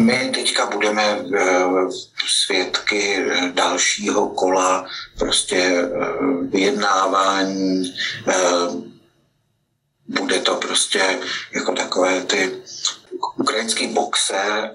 My 0.00 0.30
teďka 0.34 0.66
budeme 0.66 1.02
eh, 1.02 1.64
svědky 2.26 3.16
eh, 3.16 3.52
dalšího 3.54 4.28
kola 4.28 4.86
prostě 5.18 5.56
eh, 5.56 5.88
vyjednávání. 6.42 7.94
Bude 10.08 10.38
to 10.38 10.54
prostě 10.54 11.18
jako 11.54 11.72
takové 11.72 12.22
ty 12.22 12.62
ukrajinský 13.36 13.86
boxer 13.86 14.72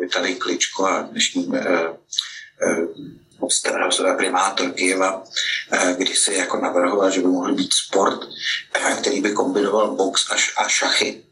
Vitalij 0.00 0.34
Kličko 0.34 0.86
a 0.86 1.02
dnešní 1.02 1.52
primátor 4.16 4.70
Kyjeva, 4.70 5.22
kdy 5.96 6.14
si 6.14 6.34
jako 6.34 6.60
navrhoval, 6.60 7.10
že 7.10 7.20
by 7.20 7.26
mohl 7.26 7.54
být 7.54 7.74
sport, 7.74 8.20
který 9.00 9.20
by 9.20 9.32
kombinoval 9.32 9.96
box 9.96 10.26
a 10.56 10.68
šachy 10.68 11.24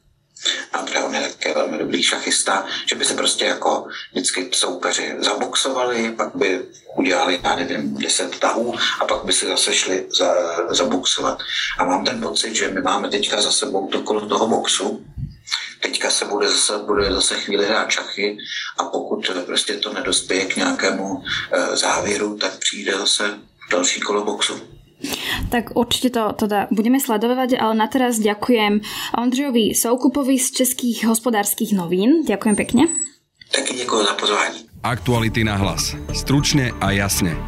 a 0.73 1.05
on 1.05 1.15
je 1.15 1.55
velmi 1.55 1.79
dobrý 1.79 2.03
šachista, 2.03 2.67
že 2.87 2.95
by 2.95 3.05
se 3.05 3.15
prostě 3.15 3.45
jako 3.45 3.87
vždycky 4.13 4.49
soupeři 4.53 5.15
zaboxovali, 5.19 6.13
pak 6.17 6.37
by 6.37 6.61
udělali, 6.97 7.41
já 7.45 7.57
nevím, 7.57 7.95
deset 7.95 8.39
tahů 8.39 8.75
a 9.01 9.05
pak 9.05 9.25
by 9.25 9.33
se 9.33 9.47
zase 9.47 9.75
šli 9.75 10.07
za, 10.19 10.35
zaboxovat. 10.69 11.39
A 11.79 11.85
mám 11.85 12.05
ten 12.05 12.21
pocit, 12.21 12.55
že 12.55 12.69
my 12.69 12.81
máme 12.81 13.09
teďka 13.09 13.41
za 13.41 13.51
sebou 13.51 13.89
to 13.89 14.03
kolo 14.03 14.29
toho 14.29 14.49
boxu, 14.49 15.05
teďka 15.81 16.11
se 16.11 16.25
bude 16.25 16.49
zase, 16.49 16.79
bude 16.79 17.13
zase 17.13 17.35
chvíli 17.35 17.67
hrát 17.67 17.91
šachy 17.91 18.37
a 18.79 18.85
pokud 18.85 19.31
prostě 19.47 19.77
to 19.77 19.93
nedospěje 19.93 20.45
k 20.45 20.57
nějakému 20.57 21.25
e, 21.53 21.77
závěru, 21.77 22.37
tak 22.37 22.59
přijde 22.59 22.99
zase 22.99 23.39
další 23.71 24.01
kolo 24.01 24.25
boxu. 24.25 24.61
Tak 25.51 25.77
určite 25.77 26.11
to 26.15 26.33
teda 26.33 26.71
budeme 26.71 27.01
sledovať, 27.01 27.59
ale 27.59 27.75
na 27.75 27.87
teraz 27.89 28.19
ďakujem 28.19 28.81
Ondřejovi 29.19 29.75
Soukupovi 29.75 30.39
z 30.39 30.49
Českých 30.63 31.05
hospodárskych 31.07 31.73
novín. 31.73 32.25
Ďakujem 32.25 32.57
pekne. 32.57 32.83
Taky 33.53 33.85
ďakujem 33.85 34.05
za 34.07 34.15
pozvání. 34.15 34.59
Aktuality 34.83 35.45
na 35.45 35.55
hlas. 35.57 35.95
Stručne 36.11 36.75
a 36.83 36.91
jasne. 36.91 37.39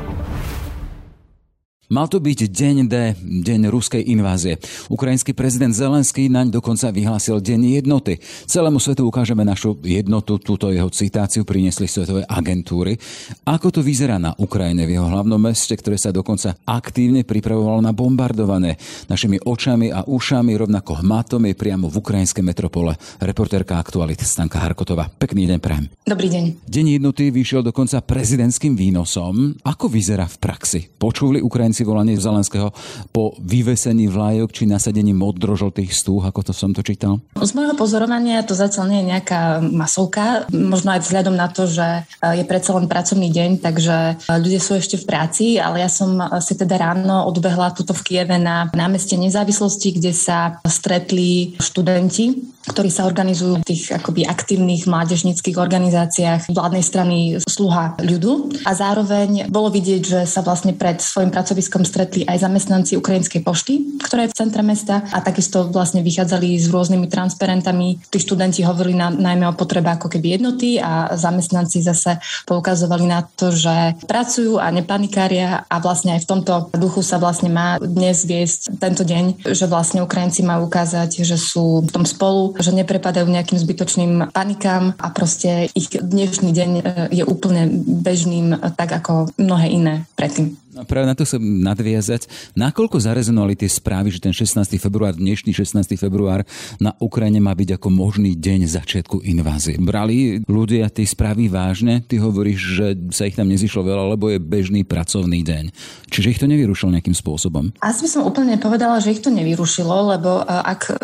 Mal 1.95 2.11
to 2.11 2.19
byť 2.19 2.51
deň 2.51 2.77
D, 2.91 3.15
deň 3.23 3.71
ruskej 3.71 4.03
invázie. 4.11 4.59
Ukrajinský 4.91 5.31
prezident 5.31 5.71
Zelenský 5.71 6.27
naň 6.27 6.51
dokonca 6.51 6.91
vyhlásil 6.91 7.39
deň 7.39 7.79
jednoty. 7.79 8.19
Celému 8.51 8.83
svetu 8.83 9.07
ukážeme 9.07 9.47
našu 9.47 9.79
jednotu, 9.79 10.43
túto 10.43 10.75
jeho 10.75 10.91
citáciu 10.91 11.47
priniesli 11.47 11.87
svetové 11.87 12.27
agentúry. 12.27 12.99
Ako 13.47 13.71
to 13.71 13.79
vyzerá 13.79 14.19
na 14.19 14.35
Ukrajine 14.43 14.91
v 14.91 14.99
jeho 14.99 15.07
hlavnom 15.07 15.39
meste, 15.39 15.71
ktoré 15.71 15.95
sa 15.95 16.11
dokonca 16.11 16.59
aktívne 16.67 17.23
pripravovalo 17.23 17.79
na 17.79 17.95
bombardované. 17.95 18.75
Našimi 19.07 19.39
očami 19.39 19.95
a 19.95 20.03
ušami 20.03 20.51
rovnako 20.51 20.99
hmatom 20.99 21.47
je 21.47 21.55
priamo 21.55 21.87
v 21.87 22.03
ukrajinskej 22.03 22.43
metropole. 22.43 22.99
Reportérka 23.23 23.79
Aktualit 23.79 24.19
Stanka 24.19 24.59
Harkotová. 24.59 25.15
Pekný 25.15 25.47
deň 25.47 25.59
prajem. 25.63 25.87
Dobrý 26.03 26.27
deň. 26.27 26.67
Deň 26.67 26.87
jednoty 26.99 27.31
vyšiel 27.31 27.63
dokonca 27.63 28.03
prezidentským 28.03 28.75
výnosom. 28.75 29.63
Ako 29.63 29.87
vyzerá 29.87 30.27
v 30.27 30.43
praxi? 30.43 30.91
Počuli 30.91 31.39
Ukrajinci 31.39 31.84
volanie 31.85 32.17
Zelenského 32.19 32.73
po 33.13 33.37
vyvesení 33.39 34.09
vlajok 34.09 34.51
či 34.51 34.65
nasadení 34.65 35.13
modrožltých 35.13 35.93
stúh, 35.93 36.25
ako 36.25 36.51
to 36.51 36.53
som 36.57 36.73
to 36.73 36.81
čítal? 36.81 37.21
Z 37.37 37.53
môjho 37.53 37.77
pozorovania 37.77 38.43
to 38.43 38.57
zatiaľ 38.57 38.91
nie 38.91 39.01
je 39.05 39.11
nejaká 39.15 39.61
masovka, 39.61 40.49
možno 40.51 40.97
aj 40.97 41.05
vzhľadom 41.05 41.35
na 41.37 41.49
to, 41.53 41.69
že 41.69 41.85
e, 41.85 42.41
je 42.41 42.45
predsa 42.49 42.73
len 42.75 42.89
pracovný 42.89 43.29
deň, 43.29 43.51
takže 43.61 43.97
e, 43.97 44.15
ľudia 44.41 44.61
sú 44.61 44.81
ešte 44.81 44.97
v 44.97 45.05
práci, 45.05 45.45
ale 45.61 45.85
ja 45.85 45.91
som 45.93 46.17
e, 46.17 46.27
si 46.41 46.57
teda 46.57 46.81
ráno 46.81 47.29
odbehla 47.29 47.77
tuto 47.77 47.93
v 47.93 48.03
Kieve 48.03 48.41
na 48.41 48.73
námestie 48.73 49.21
nezávislosti, 49.21 50.01
kde 50.01 50.13
sa 50.17 50.59
stretli 50.65 51.59
študenti 51.61 52.54
ktorí 52.69 52.89
sa 52.89 53.05
organizujú 53.05 53.61
v 53.61 53.67
tých 53.67 53.93
akoby 53.93 54.25
aktívnych 54.25 54.89
mládežnických 54.89 55.57
organizáciách 55.61 56.49
vládnej 56.49 56.85
strany 56.85 57.17
Sluha 57.45 57.97
ľudu. 58.01 58.65
A 58.65 58.73
zároveň 58.73 59.49
bolo 59.53 59.69
vidieť, 59.69 60.03
že 60.03 60.21
sa 60.25 60.41
vlastne 60.41 60.73
pred 60.73 61.01
svojim 61.01 61.29
pracoviskom 61.29 61.85
stretli 61.85 62.25
aj 62.25 62.41
zamestnanci 62.41 62.97
Ukrajinskej 62.97 63.45
pošty, 63.45 64.01
ktorá 64.01 64.25
je 64.25 64.33
v 64.33 64.39
centre 64.39 64.63
mesta 64.65 65.05
a 65.13 65.21
takisto 65.21 65.69
vlastne 65.69 66.01
vychádzali 66.01 66.57
s 66.57 66.73
rôznymi 66.73 67.07
transparentami. 67.11 68.01
Tí 68.09 68.19
študenti 68.19 68.65
hovorili 68.65 68.97
na, 68.97 69.13
najmä 69.13 69.45
o 69.51 69.59
potrebe 69.59 69.93
ako 69.93 70.09
keby 70.09 70.41
jednoty 70.41 70.81
a 70.81 71.13
zamestnanci 71.15 71.85
zase 71.85 72.17
poukazovali 72.49 73.05
na 73.05 73.23
to, 73.25 73.53
že 73.53 73.99
pracujú 74.09 74.57
a 74.57 74.73
nepanikária 74.73 75.69
a 75.69 75.77
vlastne 75.79 76.17
aj 76.17 76.25
v 76.25 76.31
tomto 76.31 76.53
duchu 76.75 77.05
sa 77.05 77.21
vlastne 77.21 77.53
má 77.53 77.77
dnes 77.79 78.25
viesť 78.25 78.81
tento 78.81 79.05
deň, 79.05 79.45
že 79.53 79.69
vlastne 79.69 80.01
Ukrajinci 80.01 80.41
majú 80.47 80.67
ukázať, 80.67 81.27
že 81.27 81.37
sú 81.37 81.85
v 81.85 81.91
tom 81.93 82.05
spolu, 82.09 82.54
že 82.59 82.71
neprepadajú 82.75 83.27
nejakým 83.27 83.59
zbytočným 83.59 84.13
panikám 84.31 84.95
a 84.99 85.07
proste 85.11 85.71
ich 85.75 85.91
dnešný 85.91 86.51
deň 86.51 86.71
e, 86.71 86.83
je 87.11 87.25
úplne 87.27 87.67
bežným, 88.03 88.55
e, 88.55 88.59
tak 88.75 88.95
ako 88.95 89.35
mnohé 89.39 89.67
iné 89.71 89.95
predtým. 90.15 90.59
Práve 90.83 91.07
na 91.07 91.15
to 91.15 91.23
sa 91.23 91.39
nadviazať. 91.39 92.27
Nakoľko 92.59 92.99
zarezonovali 92.99 93.55
tie 93.55 93.71
správy, 93.71 94.11
že 94.11 94.19
ten 94.19 94.35
16. 94.35 94.75
február, 94.83 95.15
dnešný 95.15 95.55
16. 95.55 95.95
február 95.95 96.43
na 96.83 96.99
Ukrajine 96.99 97.39
má 97.39 97.55
byť 97.55 97.79
ako 97.79 97.89
možný 97.95 98.35
deň 98.35 98.67
začiatku 98.67 99.23
invázie? 99.23 99.79
Brali 99.79 100.43
ľudia 100.51 100.91
tie 100.91 101.07
správy 101.07 101.47
vážne? 101.47 102.03
Ty 102.03 102.19
hovoríš, 102.27 102.59
že 102.59 102.87
sa 103.15 103.31
ich 103.31 103.39
tam 103.39 103.47
nezišlo 103.47 103.87
veľa, 103.87 104.19
lebo 104.19 104.35
je 104.35 104.43
bežný 104.43 104.83
pracovný 104.83 105.47
deň. 105.47 105.71
Čiže 106.11 106.31
ich 106.35 106.41
to 106.43 106.51
nevyrušilo 106.51 106.91
nejakým 106.91 107.15
spôsobom? 107.15 107.71
Asi 107.79 108.03
by 108.03 108.11
som 108.11 108.27
úplne 108.27 108.59
povedala, 108.59 108.99
že 108.99 109.15
ich 109.15 109.23
to 109.23 109.31
nevyrušilo, 109.31 110.19
lebo 110.19 110.43
e, 110.43 110.45
ak 110.47 110.81
e, 110.91 110.95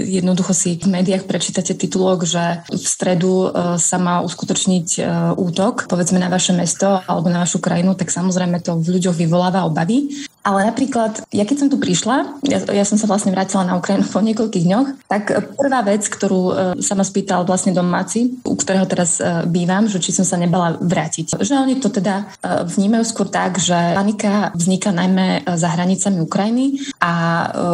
jednoducho 0.00 0.56
si 0.56 0.80
v 0.80 0.88
médiách 0.88 1.28
prečítate 1.28 1.76
titulok, 1.76 2.24
že 2.24 2.64
v 2.72 2.86
stredu 2.86 3.52
e, 3.52 3.76
sa 3.76 4.00
má 4.00 4.24
uskutočniť 4.24 4.88
útok, 5.36 5.90
povedzme 5.90 6.16
na 6.16 6.32
vaše 6.32 6.56
mesto 6.56 7.02
alebo 7.04 7.28
na 7.28 7.44
vašu 7.44 7.60
krajinu, 7.60 7.92
tak 7.98 8.08
samozrejme 8.08 8.62
to 8.62 8.85
v 8.86 8.96
ľuďoch 8.96 9.18
vyvoláva 9.18 9.66
obavy. 9.66 10.25
Ale 10.46 10.62
napríklad, 10.62 11.26
ja 11.34 11.42
keď 11.42 11.56
som 11.58 11.68
tu 11.68 11.82
prišla, 11.82 12.38
ja, 12.46 12.62
ja 12.70 12.84
som 12.86 12.94
sa 12.94 13.10
vlastne 13.10 13.34
vrátila 13.34 13.66
na 13.66 13.74
Ukrajinu 13.74 14.06
po 14.06 14.22
niekoľkých 14.22 14.66
dňoch, 14.70 15.10
tak 15.10 15.34
prvá 15.58 15.82
vec, 15.82 16.06
ktorú 16.06 16.42
uh, 16.46 16.54
sa 16.78 16.94
ma 16.94 17.02
spýtal 17.02 17.42
vlastne 17.42 17.74
domáci, 17.74 18.38
u 18.46 18.54
ktorého 18.54 18.86
teraz 18.86 19.18
uh, 19.18 19.42
bývam, 19.42 19.90
že 19.90 19.98
či 19.98 20.14
som 20.14 20.22
sa 20.22 20.38
nebala 20.38 20.78
vrátiť. 20.78 21.42
Že 21.42 21.66
oni 21.66 21.74
to 21.82 21.90
teda 21.90 22.30
vnímajú 22.46 23.02
skôr 23.02 23.26
tak, 23.26 23.58
že 23.58 23.74
panika 23.98 24.54
vzniká 24.54 24.94
najmä 24.94 25.42
za 25.58 25.66
hranicami 25.74 26.22
Ukrajiny 26.22 26.78
a 27.02 27.12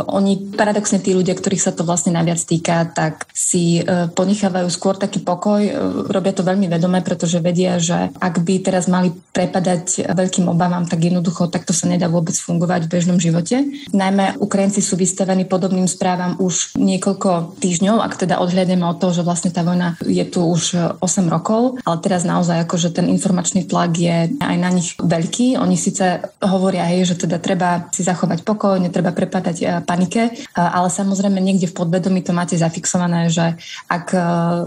oni, 0.09 0.57
paradoxne 0.57 0.97
tí 1.03 1.13
ľudia, 1.13 1.37
ktorých 1.37 1.61
sa 1.61 1.77
to 1.77 1.85
vlastne 1.85 2.17
najviac 2.17 2.41
týka, 2.41 2.89
tak 2.89 3.29
si 3.35 3.85
ponechávajú 4.17 4.69
skôr 4.73 4.97
taký 4.97 5.21
pokoj, 5.21 5.61
robia 6.09 6.33
to 6.33 6.47
veľmi 6.47 6.73
vedomé, 6.73 7.05
pretože 7.05 7.43
vedia, 7.43 7.77
že 7.77 8.09
ak 8.17 8.41
by 8.41 8.55
teraz 8.65 8.89
mali 8.89 9.13
prepadať 9.13 10.09
veľkým 10.09 10.49
obavám, 10.49 10.89
tak 10.89 11.05
jednoducho 11.05 11.53
takto 11.53 11.77
sa 11.77 11.91
nedá 11.91 12.09
vôbec 12.09 12.33
fungovať 12.33 12.62
v 12.67 12.93
bežnom 12.93 13.19
živote. 13.19 13.67
Najmä 13.93 14.39
Ukrajinci 14.39 14.81
sú 14.83 14.95
vystavení 14.99 15.45
podobným 15.47 15.87
správam 15.91 16.39
už 16.39 16.77
niekoľko 16.79 17.59
týždňov, 17.59 18.03
ak 18.03 18.23
teda 18.27 18.39
odhľadneme 18.39 18.85
od 18.87 18.99
toho, 18.99 19.23
že 19.23 19.27
vlastne 19.27 19.51
tá 19.51 19.65
vojna 19.67 19.97
je 20.05 20.25
tu 20.29 20.45
už 20.45 20.99
8 21.01 21.33
rokov, 21.33 21.81
ale 21.83 21.97
teraz 22.05 22.23
naozaj 22.29 22.69
akože 22.69 22.93
ten 22.93 23.09
informačný 23.09 23.65
tlak 23.67 23.97
je 23.97 24.17
aj 24.37 24.57
na 24.61 24.71
nich 24.71 24.95
veľký. 25.01 25.57
Oni 25.59 25.75
síce 25.81 26.21
hovoria, 26.45 26.87
hej, 26.93 27.15
že 27.15 27.27
teda 27.27 27.41
treba 27.41 27.89
si 27.91 28.05
zachovať 28.05 28.45
pokoj, 28.45 28.77
netreba 28.77 29.11
prepadať 29.17 29.57
e, 29.59 29.65
panike, 29.83 30.23
e, 30.29 30.33
ale 30.55 30.93
samozrejme 30.93 31.41
niekde 31.41 31.73
v 31.73 31.77
podvedomí 31.77 32.21
to 32.21 32.37
máte 32.37 32.55
zafixované, 32.55 33.33
že 33.33 33.57
ak, 33.89 34.07
e, 34.13 34.21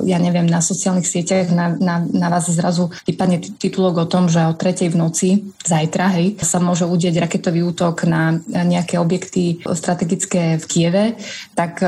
ja 0.10 0.18
neviem, 0.18 0.50
na 0.50 0.60
sociálnych 0.60 1.06
sieťach 1.06 1.54
na, 1.54 1.78
na, 1.78 2.02
na 2.02 2.28
vás 2.34 2.50
zrazu 2.50 2.90
vypadne 3.06 3.42
titulok 3.62 4.06
o 4.06 4.10
tom, 4.10 4.25
že 4.25 4.42
o 4.42 4.58
tretej 4.58 4.90
v 4.90 5.00
noci, 5.00 5.30
zajtra, 5.62 6.18
hej, 6.18 6.42
sa 6.42 6.58
môže 6.58 6.90
udieť 6.90 7.22
raketový 7.22 7.62
útok 7.62 7.85
na 8.08 8.39
nejaké 8.48 8.98
objekty 8.98 9.62
strategické 9.75 10.58
v 10.58 10.65
Kieve, 10.65 11.06
tak 11.54 11.84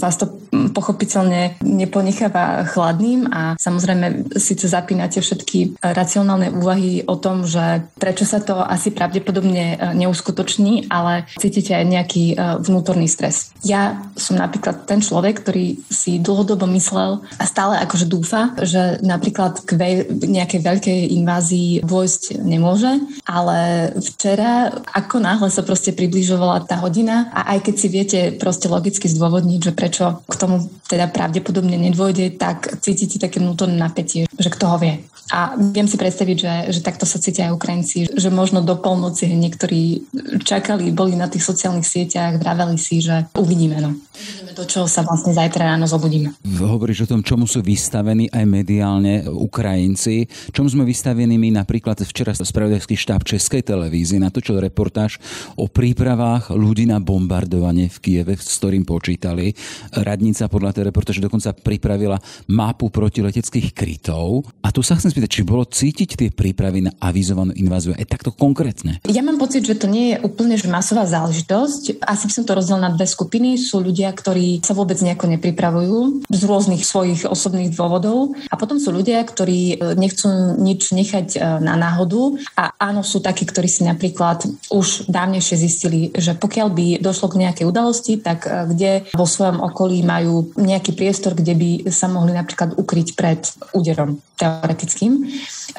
vás 0.00 0.18
to 0.18 0.28
pochopiteľne 0.50 1.60
neponecháva 1.62 2.66
chladným 2.66 3.30
a 3.30 3.54
samozrejme 3.60 4.34
síce 4.34 4.66
zapínate 4.66 5.22
všetky 5.22 5.78
racionálne 5.78 6.50
úvahy 6.50 7.06
o 7.06 7.14
tom, 7.20 7.46
že 7.46 7.86
prečo 8.00 8.26
sa 8.26 8.42
to 8.42 8.58
asi 8.58 8.90
pravdepodobne 8.90 9.94
neuskutoční, 9.94 10.90
ale 10.90 11.30
cítite 11.38 11.78
aj 11.78 11.86
nejaký 11.86 12.24
vnútorný 12.66 13.06
stres. 13.06 13.54
Ja 13.62 14.02
som 14.18 14.34
napríklad 14.34 14.90
ten 14.90 14.98
človek, 14.98 15.46
ktorý 15.46 15.78
si 15.86 16.18
dlhodobo 16.18 16.66
myslel 16.74 17.22
a 17.38 17.44
stále 17.46 17.78
akože 17.84 18.10
dúfa, 18.10 18.50
že 18.66 18.98
napríklad 19.04 19.62
k 19.62 19.78
nejakej 20.08 20.60
veľkej 20.64 21.00
invázii 21.22 21.86
vojsť 21.86 22.42
nemôže, 22.42 22.98
ale 23.22 23.92
včera 24.02 24.74
ako 24.90 25.22
náhle 25.22 25.37
sa 25.46 25.62
proste 25.62 25.94
približovala 25.94 26.66
tá 26.66 26.82
hodina 26.82 27.30
a 27.30 27.54
aj 27.54 27.70
keď 27.70 27.74
si 27.78 27.86
viete 27.86 28.18
proste 28.34 28.66
logicky 28.66 29.06
zdôvodniť, 29.06 29.70
že 29.70 29.72
prečo 29.72 30.26
k 30.26 30.34
tomu 30.34 30.66
teda 30.90 31.06
pravdepodobne 31.06 31.78
nedôjde, 31.78 32.34
tak 32.34 32.82
cítite 32.82 33.22
také 33.22 33.38
vnútorné 33.38 33.78
napätie, 33.78 34.26
že 34.26 34.50
kto 34.50 34.64
ho 34.66 34.76
vie. 34.82 35.06
A 35.28 35.52
viem 35.60 35.84
si 35.84 36.00
predstaviť, 36.00 36.36
že, 36.40 36.54
že 36.72 36.80
takto 36.80 37.04
sa 37.04 37.20
cítia 37.20 37.52
aj 37.52 37.56
Ukrajinci, 37.60 38.08
že 38.08 38.32
možno 38.32 38.64
do 38.64 38.80
polnoci 38.80 39.28
niektorí 39.28 40.08
čakali, 40.40 40.88
boli 40.88 41.20
na 41.20 41.28
tých 41.28 41.44
sociálnych 41.44 41.84
sieťach, 41.84 42.40
vraveli 42.40 42.80
si, 42.80 43.04
že 43.04 43.28
uvidíme. 43.36 43.76
No. 43.76 43.92
Uvidíme 43.92 44.52
to, 44.56 44.64
čo 44.64 44.80
sa 44.88 45.04
vlastne 45.04 45.36
zajtra 45.36 45.76
ráno 45.76 45.84
zobudíme. 45.84 46.32
Hovoríš 46.58 47.04
o 47.04 47.10
tom, 47.12 47.20
čomu 47.20 47.44
sú 47.44 47.60
vystavení 47.60 48.32
aj 48.32 48.44
mediálne 48.48 49.28
Ukrajinci. 49.28 50.24
Čomu 50.48 50.72
sme 50.72 50.88
vystavení 50.88 51.36
my 51.36 51.60
napríklad 51.60 52.00
včera 52.08 52.32
spravodajský 52.32 52.96
štáb 52.96 53.20
Českej 53.28 53.60
televízie 53.60 54.16
natočil 54.16 54.56
reportáž 54.56 55.17
o 55.56 55.66
prípravách 55.66 56.54
ľudí 56.54 56.86
na 56.86 57.02
bombardovanie 57.02 57.90
v 57.90 57.98
Kieve, 57.98 58.34
s 58.38 58.58
ktorým 58.60 58.84
počítali. 58.84 59.52
Radnica 59.94 60.46
podľa 60.46 60.70
tej 60.74 60.84
reportáže 60.92 61.24
dokonca 61.24 61.54
pripravila 61.54 62.18
mapu 62.52 62.92
protileteckých 62.92 63.74
krytov. 63.74 64.46
A 64.62 64.70
tu 64.70 64.84
sa 64.84 64.96
chcem 64.96 65.10
spýtať, 65.10 65.30
či 65.30 65.42
bolo 65.42 65.66
cítiť 65.66 66.10
tie 66.14 66.30
prípravy 66.30 66.86
na 66.86 66.92
avizovanú 67.02 67.50
inváziu 67.56 67.96
aj 67.96 68.06
takto 68.06 68.30
konkrétne? 68.30 69.02
Ja 69.08 69.24
mám 69.24 69.40
pocit, 69.40 69.64
že 69.66 69.74
to 69.74 69.90
nie 69.90 70.14
je 70.14 70.22
úplne 70.22 70.54
že 70.54 70.70
masová 70.70 71.08
záležitosť. 71.08 72.02
Asi 72.04 72.24
by 72.28 72.32
som 72.32 72.44
to 72.44 72.56
rozdelil 72.58 72.84
na 72.84 72.94
dve 72.94 73.06
skupiny. 73.08 73.56
Sú 73.58 73.80
ľudia, 73.82 74.12
ktorí 74.12 74.62
sa 74.62 74.76
vôbec 74.76 74.98
nejako 75.00 75.26
nepripravujú 75.38 76.28
z 76.28 76.42
rôznych 76.44 76.82
svojich 76.84 77.24
osobných 77.26 77.74
dôvodov. 77.74 78.36
A 78.50 78.54
potom 78.54 78.76
sú 78.78 78.94
ľudia, 78.94 79.24
ktorí 79.24 79.60
e, 79.74 79.96
nechcú 79.96 80.58
nič 80.58 80.92
nechať 80.92 81.26
e, 81.34 81.38
na 81.64 81.74
náhodu. 81.74 82.38
A 82.54 82.74
áno, 82.78 83.00
sú 83.02 83.18
takí, 83.24 83.48
ktorí 83.48 83.66
si 83.66 83.82
napríklad 83.82 84.46
už 84.70 85.07
dávnejšie 85.08 85.56
zistili, 85.56 86.12
že 86.12 86.36
pokiaľ 86.36 86.68
by 86.68 86.86
došlo 87.00 87.32
k 87.32 87.40
nejakej 87.48 87.66
udalosti, 87.66 88.20
tak 88.20 88.44
e, 88.44 88.68
kde 88.70 88.90
vo 89.16 89.24
svojom 89.24 89.64
okolí 89.64 90.04
majú 90.04 90.52
nejaký 90.54 90.92
priestor, 90.92 91.32
kde 91.32 91.56
by 91.56 91.70
sa 91.88 92.06
mohli 92.12 92.36
napríklad 92.36 92.76
ukryť 92.76 93.08
pred 93.16 93.40
úderom 93.72 94.20
teoretickým. 94.36 95.12
E, 95.16 95.20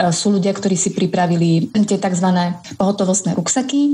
sú 0.09 0.33
ľudia, 0.33 0.51
ktorí 0.51 0.73
si 0.73 0.91
pripravili 0.91 1.69
tie 1.85 2.01
tzv. 2.01 2.27
pohotovostné 2.75 3.37
ruksaky, 3.37 3.81
e, 3.85 3.93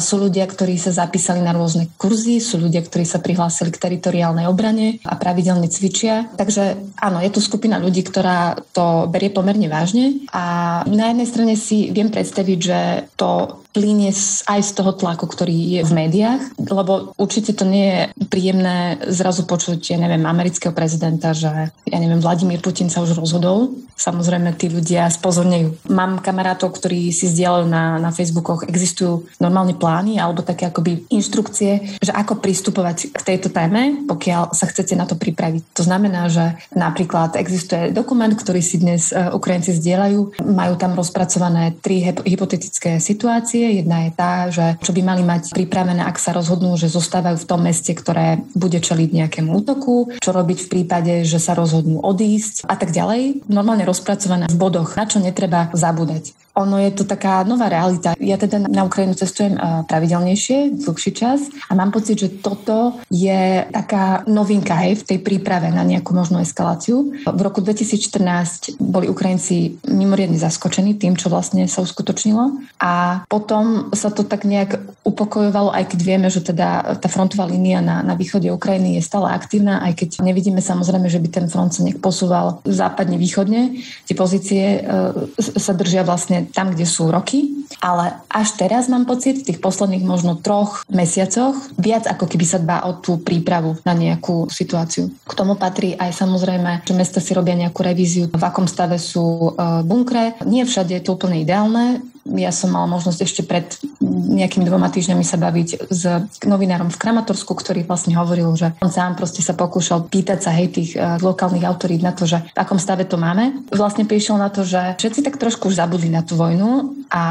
sú 0.00 0.16
ľudia, 0.18 0.48
ktorí 0.48 0.80
sa 0.80 0.90
zapísali 0.90 1.44
na 1.44 1.52
rôzne 1.52 1.92
kurzy, 2.00 2.40
sú 2.40 2.56
ľudia, 2.56 2.80
ktorí 2.80 3.04
sa 3.04 3.20
prihlásili 3.20 3.70
k 3.70 3.80
teritoriálnej 3.80 4.48
obrane 4.48 4.98
a 5.04 5.14
pravidelne 5.20 5.68
cvičia. 5.68 6.32
Takže 6.34 6.96
áno, 6.96 7.20
je 7.20 7.30
tu 7.30 7.44
skupina 7.44 7.76
ľudí, 7.76 8.02
ktorá 8.02 8.56
to 8.72 9.06
berie 9.12 9.28
pomerne 9.28 9.68
vážne 9.68 10.24
a 10.32 10.80
na 10.88 11.12
jednej 11.12 11.28
strane 11.28 11.54
si 11.60 11.92
viem 11.92 12.08
predstaviť, 12.08 12.58
že 12.58 12.80
to 13.20 13.61
plinie 13.72 14.12
aj 14.46 14.60
z 14.60 14.72
toho 14.76 14.92
tlaku, 14.92 15.24
ktorý 15.24 15.80
je 15.80 15.82
v 15.82 15.92
médiách, 15.96 16.42
lebo 16.60 17.16
určite 17.16 17.56
to 17.56 17.64
nie 17.64 17.88
je 17.88 18.00
príjemné 18.28 19.00
zrazu 19.08 19.48
počuť, 19.48 19.96
ja 19.96 19.98
neviem, 19.98 20.22
amerického 20.28 20.76
prezidenta, 20.76 21.32
že 21.32 21.72
ja 21.72 21.98
neviem, 21.98 22.20
Vladimír 22.20 22.60
Putin 22.60 22.92
sa 22.92 23.00
už 23.00 23.16
rozhodol. 23.16 23.72
Samozrejme, 23.96 24.56
tí 24.58 24.66
ľudia 24.66 25.06
spozornejú. 25.08 25.78
Mám 25.92 26.24
kamarátov, 26.24 26.74
ktorí 26.74 27.14
si 27.14 27.30
zdieľajú 27.30 27.66
na, 27.70 28.02
na 28.02 28.10
Facebookoch, 28.10 28.66
existujú 28.66 29.30
normálne 29.38 29.78
plány 29.78 30.18
alebo 30.18 30.42
také 30.42 30.66
akoby 30.66 31.06
inštrukcie, 31.12 32.02
že 32.02 32.12
ako 32.12 32.42
pristupovať 32.42 33.14
k 33.14 33.20
tejto 33.22 33.48
téme, 33.54 34.02
pokiaľ 34.10 34.52
sa 34.52 34.66
chcete 34.66 34.98
na 34.98 35.06
to 35.06 35.14
pripraviť. 35.14 35.62
To 35.78 35.82
znamená, 35.86 36.26
že 36.28 36.58
napríklad 36.74 37.38
existuje 37.38 37.94
dokument, 37.94 38.32
ktorý 38.34 38.58
si 38.58 38.82
dnes 38.82 39.14
e, 39.14 39.30
Ukrajinci 39.30 39.76
zdieľajú, 39.78 40.42
majú 40.42 40.74
tam 40.74 40.98
rozpracované 40.98 41.78
tri 41.78 42.02
hypotetické 42.02 42.98
situácie, 42.98 43.61
situácie. 43.62 43.78
Jedna 43.82 43.98
je 44.06 44.10
tá, 44.12 44.32
že 44.50 44.66
čo 44.82 44.92
by 44.92 45.02
mali 45.02 45.22
mať 45.22 45.54
pripravené, 45.54 46.02
ak 46.02 46.18
sa 46.18 46.34
rozhodnú, 46.34 46.74
že 46.74 46.90
zostávajú 46.90 47.38
v 47.38 47.48
tom 47.48 47.60
meste, 47.62 47.92
ktoré 47.94 48.42
bude 48.54 48.78
čeliť 48.78 49.10
nejakému 49.14 49.50
útoku, 49.62 50.10
čo 50.18 50.30
robiť 50.34 50.58
v 50.66 50.70
prípade, 50.70 51.12
že 51.22 51.38
sa 51.38 51.54
rozhodnú 51.54 52.02
odísť 52.02 52.66
a 52.66 52.74
tak 52.74 52.90
ďalej. 52.90 53.46
Normálne 53.46 53.86
rozpracované 53.86 54.50
v 54.50 54.58
bodoch, 54.58 54.94
na 54.98 55.04
čo 55.06 55.22
netreba 55.22 55.70
zabúdať. 55.72 56.34
Ono 56.52 56.76
je 56.76 56.92
to 56.92 57.08
taká 57.08 57.48
nová 57.48 57.72
realita. 57.72 58.12
Ja 58.20 58.36
teda 58.36 58.60
na 58.68 58.84
Ukrajinu 58.84 59.16
cestujem 59.16 59.56
pravidelnejšie, 59.88 60.84
dlhší 60.84 61.12
čas 61.16 61.48
a 61.68 61.72
mám 61.72 61.88
pocit, 61.88 62.20
že 62.20 62.28
toto 62.28 63.00
je 63.08 63.64
taká 63.72 64.20
novinka 64.28 64.76
hej, 64.84 65.00
v 65.00 65.06
tej 65.08 65.18
príprave 65.24 65.72
na 65.72 65.80
nejakú 65.80 66.12
možnú 66.12 66.44
eskaláciu. 66.44 67.16
V 67.24 67.40
roku 67.40 67.64
2014 67.64 68.76
boli 68.76 69.08
Ukrajinci 69.08 69.80
mimoriadne 69.88 70.36
zaskočení 70.36 71.00
tým, 71.00 71.16
čo 71.16 71.32
vlastne 71.32 71.64
sa 71.72 71.80
uskutočnilo 71.80 72.60
a 72.76 73.24
potom 73.32 73.88
sa 73.96 74.12
to 74.12 74.20
tak 74.20 74.44
nejak 74.44 74.76
upokojovalo, 75.08 75.72
aj 75.72 75.96
keď 75.96 76.00
vieme, 76.04 76.28
že 76.28 76.44
teda 76.44 77.00
tá 77.00 77.08
frontová 77.08 77.48
línia 77.48 77.80
na, 77.80 78.04
na 78.04 78.12
východe 78.12 78.52
Ukrajiny 78.52 79.00
je 79.00 79.08
stále 79.08 79.32
aktívna, 79.32 79.80
aj 79.82 80.04
keď 80.04 80.08
nevidíme 80.20 80.60
samozrejme, 80.60 81.08
že 81.08 81.18
by 81.18 81.28
ten 81.32 81.46
front 81.48 81.72
sa 81.72 81.82
nejak 81.82 81.98
posúval 81.98 82.60
západne, 82.68 83.16
východne. 83.16 83.82
Tie 84.06 84.14
pozície 84.14 84.78
e, 84.78 84.90
sa 85.38 85.72
držia 85.74 86.06
vlastne 86.06 86.41
tam, 86.50 86.74
kde 86.74 86.86
sú 86.88 87.12
roky, 87.12 87.62
ale 87.78 88.18
až 88.28 88.58
teraz 88.58 88.86
mám 88.90 89.08
pocit, 89.08 89.42
v 89.42 89.46
tých 89.52 89.62
posledných 89.62 90.04
možno 90.04 90.38
troch 90.38 90.84
mesiacoch, 90.92 91.56
viac 91.78 92.06
ako 92.06 92.28
keby 92.28 92.44
sa 92.44 92.58
dbá 92.60 92.84
o 92.86 92.98
tú 93.00 93.22
prípravu 93.22 93.78
na 93.86 93.96
nejakú 93.96 94.50
situáciu. 94.50 95.10
K 95.24 95.32
tomu 95.38 95.56
patrí 95.56 95.96
aj 95.96 96.12
samozrejme, 96.12 96.84
že 96.84 96.94
mesta 96.94 97.18
si 97.18 97.32
robia 97.32 97.56
nejakú 97.56 97.80
revíziu, 97.80 98.28
v 98.28 98.44
akom 98.44 98.68
stave 98.68 99.00
sú 99.00 99.54
e, 99.54 99.82
bunkre. 99.82 100.36
Nie 100.44 100.68
všade 100.68 100.94
je 100.94 101.02
to 101.02 101.16
úplne 101.16 101.40
ideálne, 101.42 102.04
ja 102.22 102.54
som 102.54 102.70
mala 102.70 102.86
možnosť 102.86 103.20
ešte 103.22 103.42
pred 103.42 103.66
nejakými 104.02 104.62
dvoma 104.62 104.86
týždňami 104.94 105.26
sa 105.26 105.38
baviť 105.42 105.90
s 105.90 106.02
novinárom 106.46 106.88
v 106.88 107.00
Kramatorsku, 107.00 107.50
ktorý 107.50 107.82
vlastne 107.82 108.14
hovoril, 108.14 108.54
že 108.54 108.70
on 108.78 108.94
sám 108.94 109.18
proste 109.18 109.42
sa 109.42 109.58
pokúšal 109.58 110.06
pýtať 110.06 110.38
sa 110.38 110.50
hej 110.54 110.70
tých 110.70 110.94
uh, 110.94 111.18
lokálnych 111.18 111.66
autorít 111.66 112.06
na 112.06 112.14
to, 112.14 112.22
že 112.22 112.38
v 112.38 112.58
akom 112.58 112.78
stave 112.78 113.04
to 113.10 113.18
máme. 113.18 113.66
Vlastne 113.74 114.06
prišiel 114.06 114.38
na 114.38 114.54
to, 114.54 114.62
že 114.62 114.94
všetci 115.02 115.26
tak 115.26 115.38
trošku 115.42 115.66
už 115.66 115.82
zabudli 115.82 116.10
na 116.10 116.22
tú 116.22 116.38
vojnu 116.38 117.01
a 117.12 117.22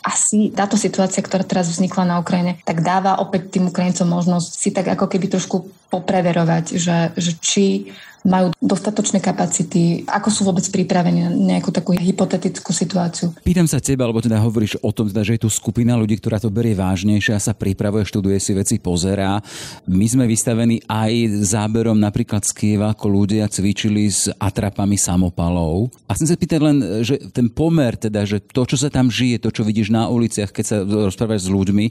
asi 0.00 0.48
táto 0.48 0.80
situácia, 0.80 1.20
ktorá 1.20 1.44
teraz 1.44 1.68
vznikla 1.68 2.08
na 2.08 2.16
Ukrajine, 2.16 2.56
tak 2.64 2.80
dáva 2.80 3.20
opäť 3.20 3.52
tým 3.52 3.68
Ukrajincom 3.68 4.08
možnosť 4.08 4.50
si 4.56 4.72
tak 4.72 4.88
ako 4.88 5.12
keby 5.12 5.28
trošku 5.28 5.68
popreverovať, 5.92 6.80
že, 6.80 7.12
že 7.20 7.32
či 7.36 7.92
majú 8.26 8.50
dostatočné 8.58 9.22
kapacity, 9.22 10.02
ako 10.10 10.28
sú 10.28 10.42
vôbec 10.42 10.66
pripravení 10.66 11.22
na 11.22 11.30
nejakú 11.30 11.70
takú 11.70 11.94
hypotetickú 11.94 12.74
situáciu. 12.74 13.30
Pýtam 13.46 13.70
sa 13.70 13.78
teba, 13.78 14.04
alebo 14.04 14.18
teda 14.18 14.42
hovoríš 14.42 14.82
o 14.82 14.90
tom, 14.90 15.06
teda, 15.06 15.22
že 15.22 15.38
je 15.38 15.46
tu 15.46 15.48
skupina 15.48 15.94
ľudí, 15.94 16.18
ktorá 16.18 16.42
to 16.42 16.50
berie 16.50 16.74
vážnejšie 16.74 17.38
a 17.38 17.40
sa 17.40 17.54
pripravuje, 17.54 18.02
študuje 18.02 18.38
si 18.42 18.52
veci, 18.52 18.82
pozerá. 18.82 19.38
My 19.86 20.06
sme 20.10 20.26
vystavení 20.26 20.82
aj 20.90 21.46
záberom 21.46 21.96
napríklad 21.96 22.42
z 22.42 22.52
Kieva, 22.52 22.92
ako 22.92 23.06
ľudia 23.06 23.46
cvičili 23.46 24.10
s 24.10 24.26
atrapami 24.34 24.98
samopalov. 24.98 25.94
A 26.10 26.18
chcem 26.18 26.26
sa 26.26 26.36
pýtať 26.36 26.60
len, 26.60 26.76
že 27.06 27.22
ten 27.30 27.46
pomer, 27.46 27.94
teda, 27.94 28.26
že 28.26 28.42
to, 28.42 28.66
čo 28.66 28.76
sa 28.76 28.90
tam 28.90 29.06
žije, 29.06 29.25
to, 29.42 29.50
čo 29.50 29.66
vidíš 29.66 29.90
na 29.90 30.06
uliciach, 30.06 30.54
keď 30.54 30.64
sa 30.64 30.76
rozprávaš 30.86 31.46
s 31.46 31.50
ľuďmi, 31.50 31.86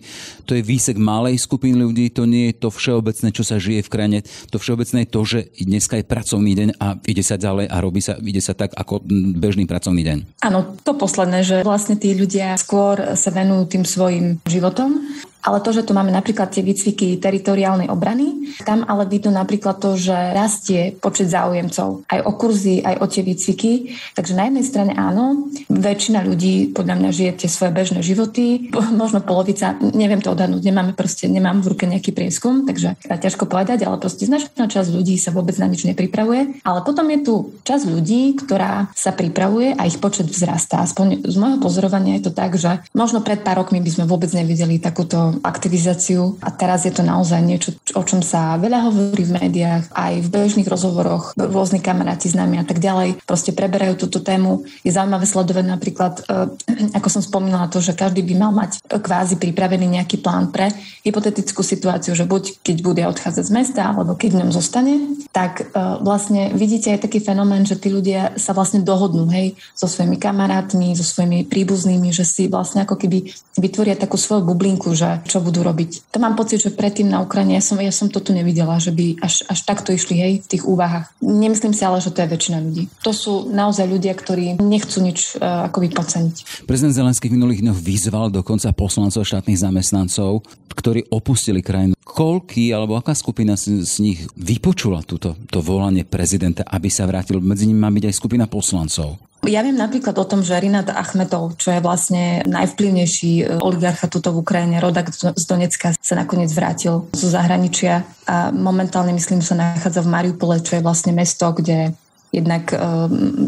to 0.47 0.55
je 0.55 0.63
výsek 0.63 0.95
malej 0.95 1.35
skupiny 1.43 1.75
ľudí, 1.75 2.07
to 2.15 2.23
nie 2.23 2.55
je 2.55 2.63
to 2.63 2.69
všeobecné, 2.71 3.27
čo 3.35 3.43
sa 3.43 3.59
žije 3.59 3.83
v 3.83 3.91
krajine. 3.91 4.19
To 4.55 4.57
všeobecné 4.57 5.03
je 5.03 5.09
to, 5.11 5.21
že 5.27 5.39
dneska 5.59 5.99
je 5.99 6.07
pracovný 6.07 6.51
deň 6.55 6.69
a 6.79 6.95
ide 7.03 7.23
sa 7.23 7.35
ďalej 7.35 7.67
a 7.67 7.75
robí 7.83 7.99
sa, 7.99 8.15
ide 8.23 8.39
sa 8.39 8.55
tak 8.55 8.71
ako 8.71 9.03
bežný 9.35 9.67
pracovný 9.67 10.07
deň. 10.07 10.17
Áno, 10.47 10.79
to 10.87 10.95
posledné, 10.95 11.43
že 11.43 11.57
vlastne 11.67 11.99
tí 11.99 12.15
ľudia 12.15 12.55
skôr 12.55 13.19
sa 13.19 13.29
venujú 13.35 13.67
tým 13.67 13.83
svojim 13.83 14.25
životom 14.47 15.03
ale 15.45 15.61
to, 15.61 15.69
že 15.69 15.85
tu 15.85 15.93
máme 15.93 16.09
napríklad 16.09 16.49
tie 16.49 16.65
výcviky 16.65 17.21
teritoriálnej 17.21 17.87
obrany, 17.93 18.57
tam 18.65 18.81
ale 18.89 19.05
vidno 19.05 19.29
napríklad 19.29 19.77
to, 19.77 19.93
že 19.93 20.13
rastie 20.33 20.97
počet 20.97 21.29
záujemcov 21.29 22.09
aj 22.09 22.19
o 22.25 22.31
kurzy, 22.33 22.81
aj 22.81 22.95
o 22.97 23.05
tie 23.05 23.21
výcviky. 23.21 23.71
Takže 24.17 24.33
na 24.33 24.49
jednej 24.49 24.65
strane 24.65 24.93
áno, 24.97 25.53
väčšina 25.69 26.25
ľudí 26.25 26.73
podľa 26.73 26.95
mňa 26.97 27.09
žije 27.13 27.31
tie 27.45 27.49
svoje 27.49 27.71
bežné 27.71 28.01
životy, 28.01 28.73
možno 29.01 29.21
polovica, 29.21 29.77
neviem 29.93 30.19
to 30.19 30.33
odhadnúť, 30.33 30.65
nemáme 30.65 30.97
proste, 30.97 31.29
nemám 31.29 31.61
v 31.61 31.77
ruke 31.77 31.85
nejaký 31.85 32.11
prieskum, 32.11 32.65
takže 32.65 32.97
ťažko 33.05 33.45
povedať, 33.45 33.85
ale 33.85 34.01
proste 34.01 34.25
značná 34.25 34.65
časť 34.65 34.89
ľudí 34.89 35.15
sa 35.21 35.29
vôbec 35.29 35.53
na 35.61 35.69
nič 35.69 35.85
pripravuje. 35.85 36.65
Ale 36.65 36.81
potom 36.81 37.05
je 37.13 37.19
tu 37.21 37.35
časť 37.61 37.85
ľudí, 37.85 38.33
ktorá 38.41 38.89
sa 38.97 39.13
pripravuje 39.13 39.77
a 39.77 39.85
ich 39.85 40.01
počet 40.01 40.25
vzrastá. 40.25 40.81
Aspoň 40.81 41.27
z 41.27 41.35
môjho 41.37 41.59
pozorovania 41.61 42.17
je 42.17 42.25
to 42.25 42.33
tak, 42.33 42.57
že 42.57 42.81
možno 42.97 43.21
pred 43.21 43.45
pár 43.45 43.61
rokmi 43.61 43.83
by 43.83 43.91
sme 43.91 44.05
vôbec 44.09 44.31
nevideli 44.33 44.81
takúto 44.81 45.34
aktivizáciu 45.41 46.37
a 46.39 46.53
teraz 46.53 46.85
je 46.85 46.93
to 46.93 47.01
naozaj 47.01 47.41
niečo, 47.41 47.75
o 47.95 48.03
čom 48.05 48.21
sa 48.21 48.55
veľa 48.61 48.91
hovorí 48.91 49.23
v 49.25 49.35
médiách, 49.35 49.91
aj 49.91 50.13
v 50.23 50.31
bežných 50.31 50.69
rozhovoroch, 50.69 51.33
rôzni 51.35 51.81
kamaráti, 51.81 52.31
známi 52.31 52.61
a 52.61 52.65
tak 52.67 52.79
ďalej. 52.79 53.23
Proste 53.25 53.51
preberajú 53.51 53.95
túto 54.07 54.21
tému. 54.21 54.63
Je 54.85 54.91
zaujímavé 54.93 55.25
sledovať 55.25 55.65
napríklad, 55.65 56.13
eh, 56.27 56.93
ako 56.97 57.07
som 57.09 57.21
spomínala 57.23 57.67
to, 57.67 57.81
že 57.81 57.97
každý 57.97 58.21
by 58.21 58.33
mal 58.37 58.51
mať 58.55 58.83
kvázi 58.87 59.35
pripravený 59.41 59.99
nejaký 59.99 60.21
plán 60.21 60.53
pre 60.53 60.69
hypotetickú 61.01 61.65
situáciu, 61.65 62.13
že 62.13 62.29
buď 62.29 62.61
keď 62.61 62.77
bude 62.81 63.03
odchádzať 63.05 63.43
z 63.43 63.51
mesta, 63.51 63.81
alebo 63.91 64.17
keď 64.17 64.29
v 64.35 64.39
ňom 64.45 64.51
zostane, 64.53 64.93
tak 65.33 65.65
eh, 65.65 65.69
vlastne 65.99 66.53
vidíte 66.53 66.93
aj 66.93 67.09
taký 67.09 67.19
fenomén, 67.19 67.65
že 67.65 67.79
tí 67.79 67.89
ľudia 67.89 68.37
sa 68.37 68.53
vlastne 68.53 68.85
dohodnú, 68.85 69.27
hej, 69.33 69.57
so 69.73 69.89
svojimi 69.89 70.21
kamarátmi, 70.21 70.93
so 70.93 71.03
svojimi 71.03 71.47
príbuznými, 71.49 72.13
že 72.13 72.27
si 72.27 72.45
vlastne 72.51 72.85
ako 72.85 72.95
keby 72.99 73.31
vytvoria 73.57 73.95
takú 73.95 74.19
svoju 74.19 74.45
bublinku, 74.45 74.93
že 74.93 75.24
čo 75.25 75.41
budú 75.41 75.65
robiť. 75.65 76.13
To 76.13 76.21
mám 76.21 76.37
pocit, 76.37 76.61
že 76.61 76.71
predtým 76.71 77.09
na 77.09 77.25
Ukrajine 77.25 77.57
ja 77.57 77.63
som, 77.65 77.77
ja 77.81 77.91
som 77.91 78.07
to 78.07 78.21
tu 78.21 78.31
nevidela, 78.31 78.77
že 78.77 78.93
by 78.93 79.19
až, 79.19 79.41
až 79.49 79.59
takto 79.65 79.91
išli 79.91 80.15
hej, 80.15 80.33
v 80.45 80.47
tých 80.47 80.63
úvahách. 80.63 81.09
Nemyslím 81.25 81.73
si 81.73 81.81
ale, 81.81 81.99
že 81.99 82.13
to 82.13 82.21
je 82.21 82.29
väčšina 82.29 82.57
ľudí. 82.61 82.83
To 83.01 83.11
sú 83.11 83.49
naozaj 83.49 83.89
ľudia, 83.89 84.13
ktorí 84.13 84.61
nechcú 84.61 85.01
nič 85.01 85.41
uh, 85.41 85.67
akoby 85.67 85.91
podceniť. 85.91 86.65
Prezident 86.69 86.93
Zelenský 86.93 87.27
v 87.27 87.41
minulých 87.41 87.65
dňoch 87.65 87.79
vyzval 87.81 88.29
dokonca 88.29 88.69
poslancov 88.71 89.25
štátnych 89.25 89.59
zamestnancov, 89.59 90.45
ktorí 90.75 91.09
opustili 91.09 91.65
krajinu. 91.65 91.97
Koľký 92.05 92.71
alebo 92.71 92.95
aká 92.95 93.17
skupina 93.17 93.57
z, 93.57 93.81
z 93.83 93.93
nich 93.99 94.19
vypočula 94.37 95.01
túto, 95.03 95.35
to 95.49 95.59
volanie 95.59 96.05
prezidenta, 96.05 96.63
aby 96.67 96.87
sa 96.87 97.09
vrátil? 97.09 97.41
Medzi 97.41 97.65
nimi 97.65 97.81
má 97.81 97.89
byť 97.91 98.11
aj 98.11 98.15
skupina 98.15 98.45
poslancov. 98.45 99.17
Ja 99.45 99.61
viem 99.61 99.77
napríklad 99.77 100.17
o 100.17 100.25
tom, 100.25 100.41
že 100.41 100.57
Rinat 100.57 100.89
Achmetov, 100.89 101.57
čo 101.61 101.69
je 101.69 101.79
vlastne 101.81 102.41
najvplyvnejší 102.49 103.31
e, 103.41 103.43
oligarcha 103.61 104.09
tuto 104.09 104.33
v 104.33 104.41
Ukrajine, 104.41 104.81
rodak 104.81 105.13
z 105.13 105.45
Donecka, 105.45 105.93
sa 105.97 106.15
nakoniec 106.17 106.49
vrátil 106.49 107.05
zo 107.13 107.27
zahraničia 107.29 108.01
a 108.25 108.49
momentálne 108.49 109.13
myslím 109.13 109.45
sa 109.45 109.53
nachádza 109.53 110.01
v 110.01 110.11
Mariupole, 110.11 110.65
čo 110.65 110.77
je 110.77 110.85
vlastne 110.85 111.13
mesto, 111.13 111.45
kde 111.53 111.93
jednak 112.33 112.73
e, 112.73 112.77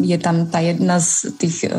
je 0.06 0.18
tam 0.22 0.46
tá 0.48 0.62
jedna 0.62 1.02
z 1.02 1.34
tých 1.36 1.66
e, 1.66 1.74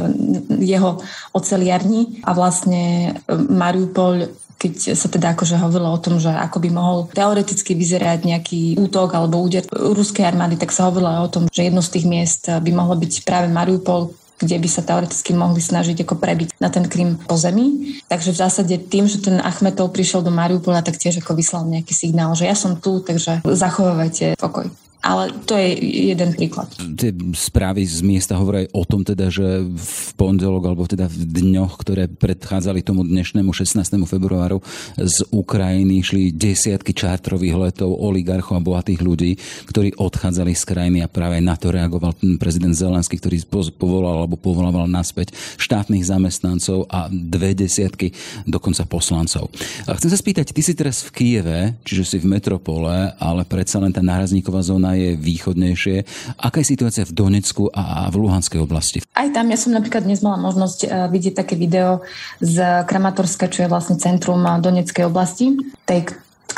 jeho 0.61 0.98
oceliarní 1.31 2.20
a 2.26 2.35
vlastne 2.35 3.14
Mariupol 3.31 4.35
keď 4.59 4.99
sa 4.99 5.07
teda 5.07 5.38
akože 5.38 5.55
hovorilo 5.55 5.94
o 5.94 6.03
tom, 6.03 6.18
že 6.18 6.35
ako 6.35 6.59
by 6.59 6.68
mohol 6.75 6.99
teoreticky 7.14 7.79
vyzerať 7.79 8.27
nejaký 8.27 8.61
útok 8.77 9.14
alebo 9.14 9.38
úder 9.38 9.62
ruskej 9.71 10.27
armády, 10.27 10.59
tak 10.59 10.75
sa 10.75 10.90
hovorilo 10.90 11.23
o 11.23 11.31
tom, 11.31 11.47
že 11.49 11.71
jedno 11.71 11.79
z 11.79 11.94
tých 11.94 12.07
miest 12.11 12.51
by 12.51 12.71
mohlo 12.75 12.99
byť 12.99 13.23
práve 13.23 13.47
Mariupol, 13.47 14.12
kde 14.38 14.55
by 14.59 14.68
sa 14.71 14.87
teoreticky 14.87 15.35
mohli 15.35 15.59
snažiť 15.59 16.07
ako 16.07 16.14
prebiť 16.18 16.62
na 16.62 16.71
ten 16.71 16.87
Krym 16.87 17.18
po 17.27 17.35
zemi. 17.35 17.99
Takže 18.07 18.31
v 18.35 18.40
zásade 18.42 18.75
tým, 18.87 19.11
že 19.11 19.18
ten 19.18 19.42
Achmetov 19.42 19.90
prišiel 19.90 20.23
do 20.23 20.31
Mariupola, 20.31 20.83
tak 20.83 20.94
tiež 20.94 21.23
ako 21.23 21.35
vyslal 21.35 21.66
nejaký 21.66 21.90
signál, 21.90 22.35
že 22.38 22.47
ja 22.47 22.55
som 22.55 22.79
tu, 22.79 23.03
takže 23.03 23.42
zachovávajte 23.42 24.38
pokoj. 24.38 24.71
Ale 24.98 25.30
to 25.46 25.54
je 25.54 25.78
jeden 26.11 26.34
príklad. 26.34 26.66
Tie 26.74 27.14
správy 27.38 27.87
z 27.87 28.02
miesta 28.02 28.34
hovoria 28.34 28.66
aj 28.66 28.70
o 28.74 28.82
tom, 28.82 29.06
teda, 29.06 29.30
že 29.30 29.62
v 29.62 30.06
pondelok 30.18 30.62
alebo 30.66 30.90
teda 30.90 31.06
v 31.06 31.22
dňoch, 31.38 31.78
ktoré 31.78 32.11
predchádzali 32.11 32.82
tomu 32.82 33.06
dnešnému 33.06 33.54
16. 33.54 33.78
februáru 34.11 34.58
z 34.98 35.22
Ukrajiny 35.30 36.02
šli 36.02 36.34
desiatky 36.34 36.90
čártrových 36.90 37.54
letov 37.54 37.94
oligarchov 37.94 38.58
a 38.58 38.66
bohatých 38.66 38.98
ľudí, 38.98 39.38
ktorí 39.70 39.94
odchádzali 39.94 40.52
z 40.58 40.64
krajiny 40.66 40.98
a 41.06 41.08
práve 41.08 41.38
na 41.38 41.54
to 41.54 41.70
reagoval 41.70 42.18
prezident 42.42 42.74
Zelenský, 42.74 43.22
ktorý 43.22 43.46
povolal 43.78 44.26
alebo 44.26 44.34
povolával 44.34 44.90
naspäť 44.90 45.30
štátnych 45.62 46.02
zamestnancov 46.02 46.90
a 46.90 47.06
dve 47.06 47.54
desiatky 47.54 48.11
dokonca 48.50 48.82
poslancov. 48.82 49.46
A 49.87 49.94
chcem 49.94 50.11
sa 50.11 50.18
spýtať, 50.18 50.50
ty 50.50 50.58
si 50.58 50.74
teraz 50.74 51.06
v 51.06 51.14
Kieve, 51.14 51.78
čiže 51.87 52.02
si 52.02 52.16
v 52.18 52.26
metropole, 52.26 53.14
ale 53.14 53.46
predsa 53.46 53.78
len 53.78 53.94
tá 53.94 54.02
nárazníková 54.02 54.58
zóna 54.66 54.88
zóna 54.88 54.96
je 54.96 55.20
východnejšie. 55.20 55.96
Aká 56.40 56.64
je 56.64 56.72
situácia 56.72 57.05
v 57.05 57.12
Donecku 57.12 57.68
a 57.68 58.09
v 58.09 58.24
Luhanskej 58.24 58.64
oblasti? 58.64 59.05
Aj 59.12 59.29
tam, 59.29 59.53
ja 59.53 59.59
som 59.61 59.77
napríklad 59.77 60.09
dnes 60.09 60.24
mala 60.24 60.40
možnosť 60.40 60.79
eh, 60.85 60.88
vidieť 61.12 61.35
také 61.37 61.61
video 61.61 62.01
z 62.40 62.87
Kramatorska, 62.88 63.53
čo 63.53 63.68
je 63.68 63.72
vlastne 63.72 64.01
centrum 64.01 64.40
eh, 64.48 64.57
Doneckej 64.57 65.05
oblasti, 65.05 65.53
tej, 65.85 66.09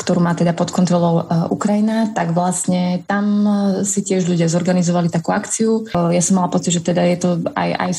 ktorú 0.01 0.17
má 0.17 0.33
teda 0.33 0.57
pod 0.57 0.73
kontrolou 0.73 1.21
e, 1.21 1.23
Ukrajina, 1.53 2.09
tak 2.09 2.33
vlastne 2.33 3.05
tam 3.05 3.25
e, 3.45 3.51
si 3.85 4.01
tiež 4.01 4.25
ľudia 4.25 4.49
zorganizovali 4.49 5.13
takú 5.13 5.29
akciu. 5.29 5.85
E, 5.85 6.17
ja 6.17 6.21
som 6.25 6.41
mala 6.41 6.49
pocit, 6.49 6.73
že 6.73 6.81
teda 6.81 7.05
je 7.05 7.17
to 7.21 7.29
aj, 7.53 7.69
aj 7.77 7.91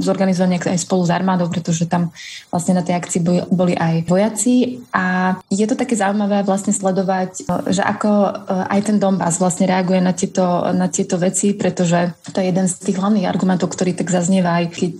zorganizované 0.00 0.56
aj 0.56 0.80
spolu 0.80 1.04
s 1.04 1.12
armádou, 1.12 1.52
pretože 1.52 1.84
tam 1.84 2.08
vlastne 2.48 2.80
na 2.80 2.82
tej 2.84 2.96
akcii 2.96 3.20
boli 3.52 3.76
aj 3.76 4.08
vojaci 4.08 4.80
a 4.96 5.36
je 5.52 5.66
to 5.68 5.76
také 5.76 5.92
zaujímavé 5.92 6.40
vlastne 6.48 6.72
sledovať, 6.72 7.44
že 7.68 7.82
ako 7.84 8.10
aj 8.48 8.80
ten 8.88 8.96
Donbass 8.96 9.42
vlastne 9.42 9.68
reaguje 9.68 10.00
na 10.00 10.16
tieto, 10.16 10.72
na 10.72 10.88
tieto 10.88 11.18
veci, 11.18 11.52
pretože 11.52 12.14
to 12.32 12.40
je 12.40 12.48
jeden 12.48 12.66
z 12.68 12.74
tých 12.80 12.96
hlavných 12.96 13.28
argumentov, 13.28 13.74
ktorý 13.74 13.92
tak 13.96 14.08
zaznieva 14.08 14.62
aj 14.62 14.66
keď 14.72 14.96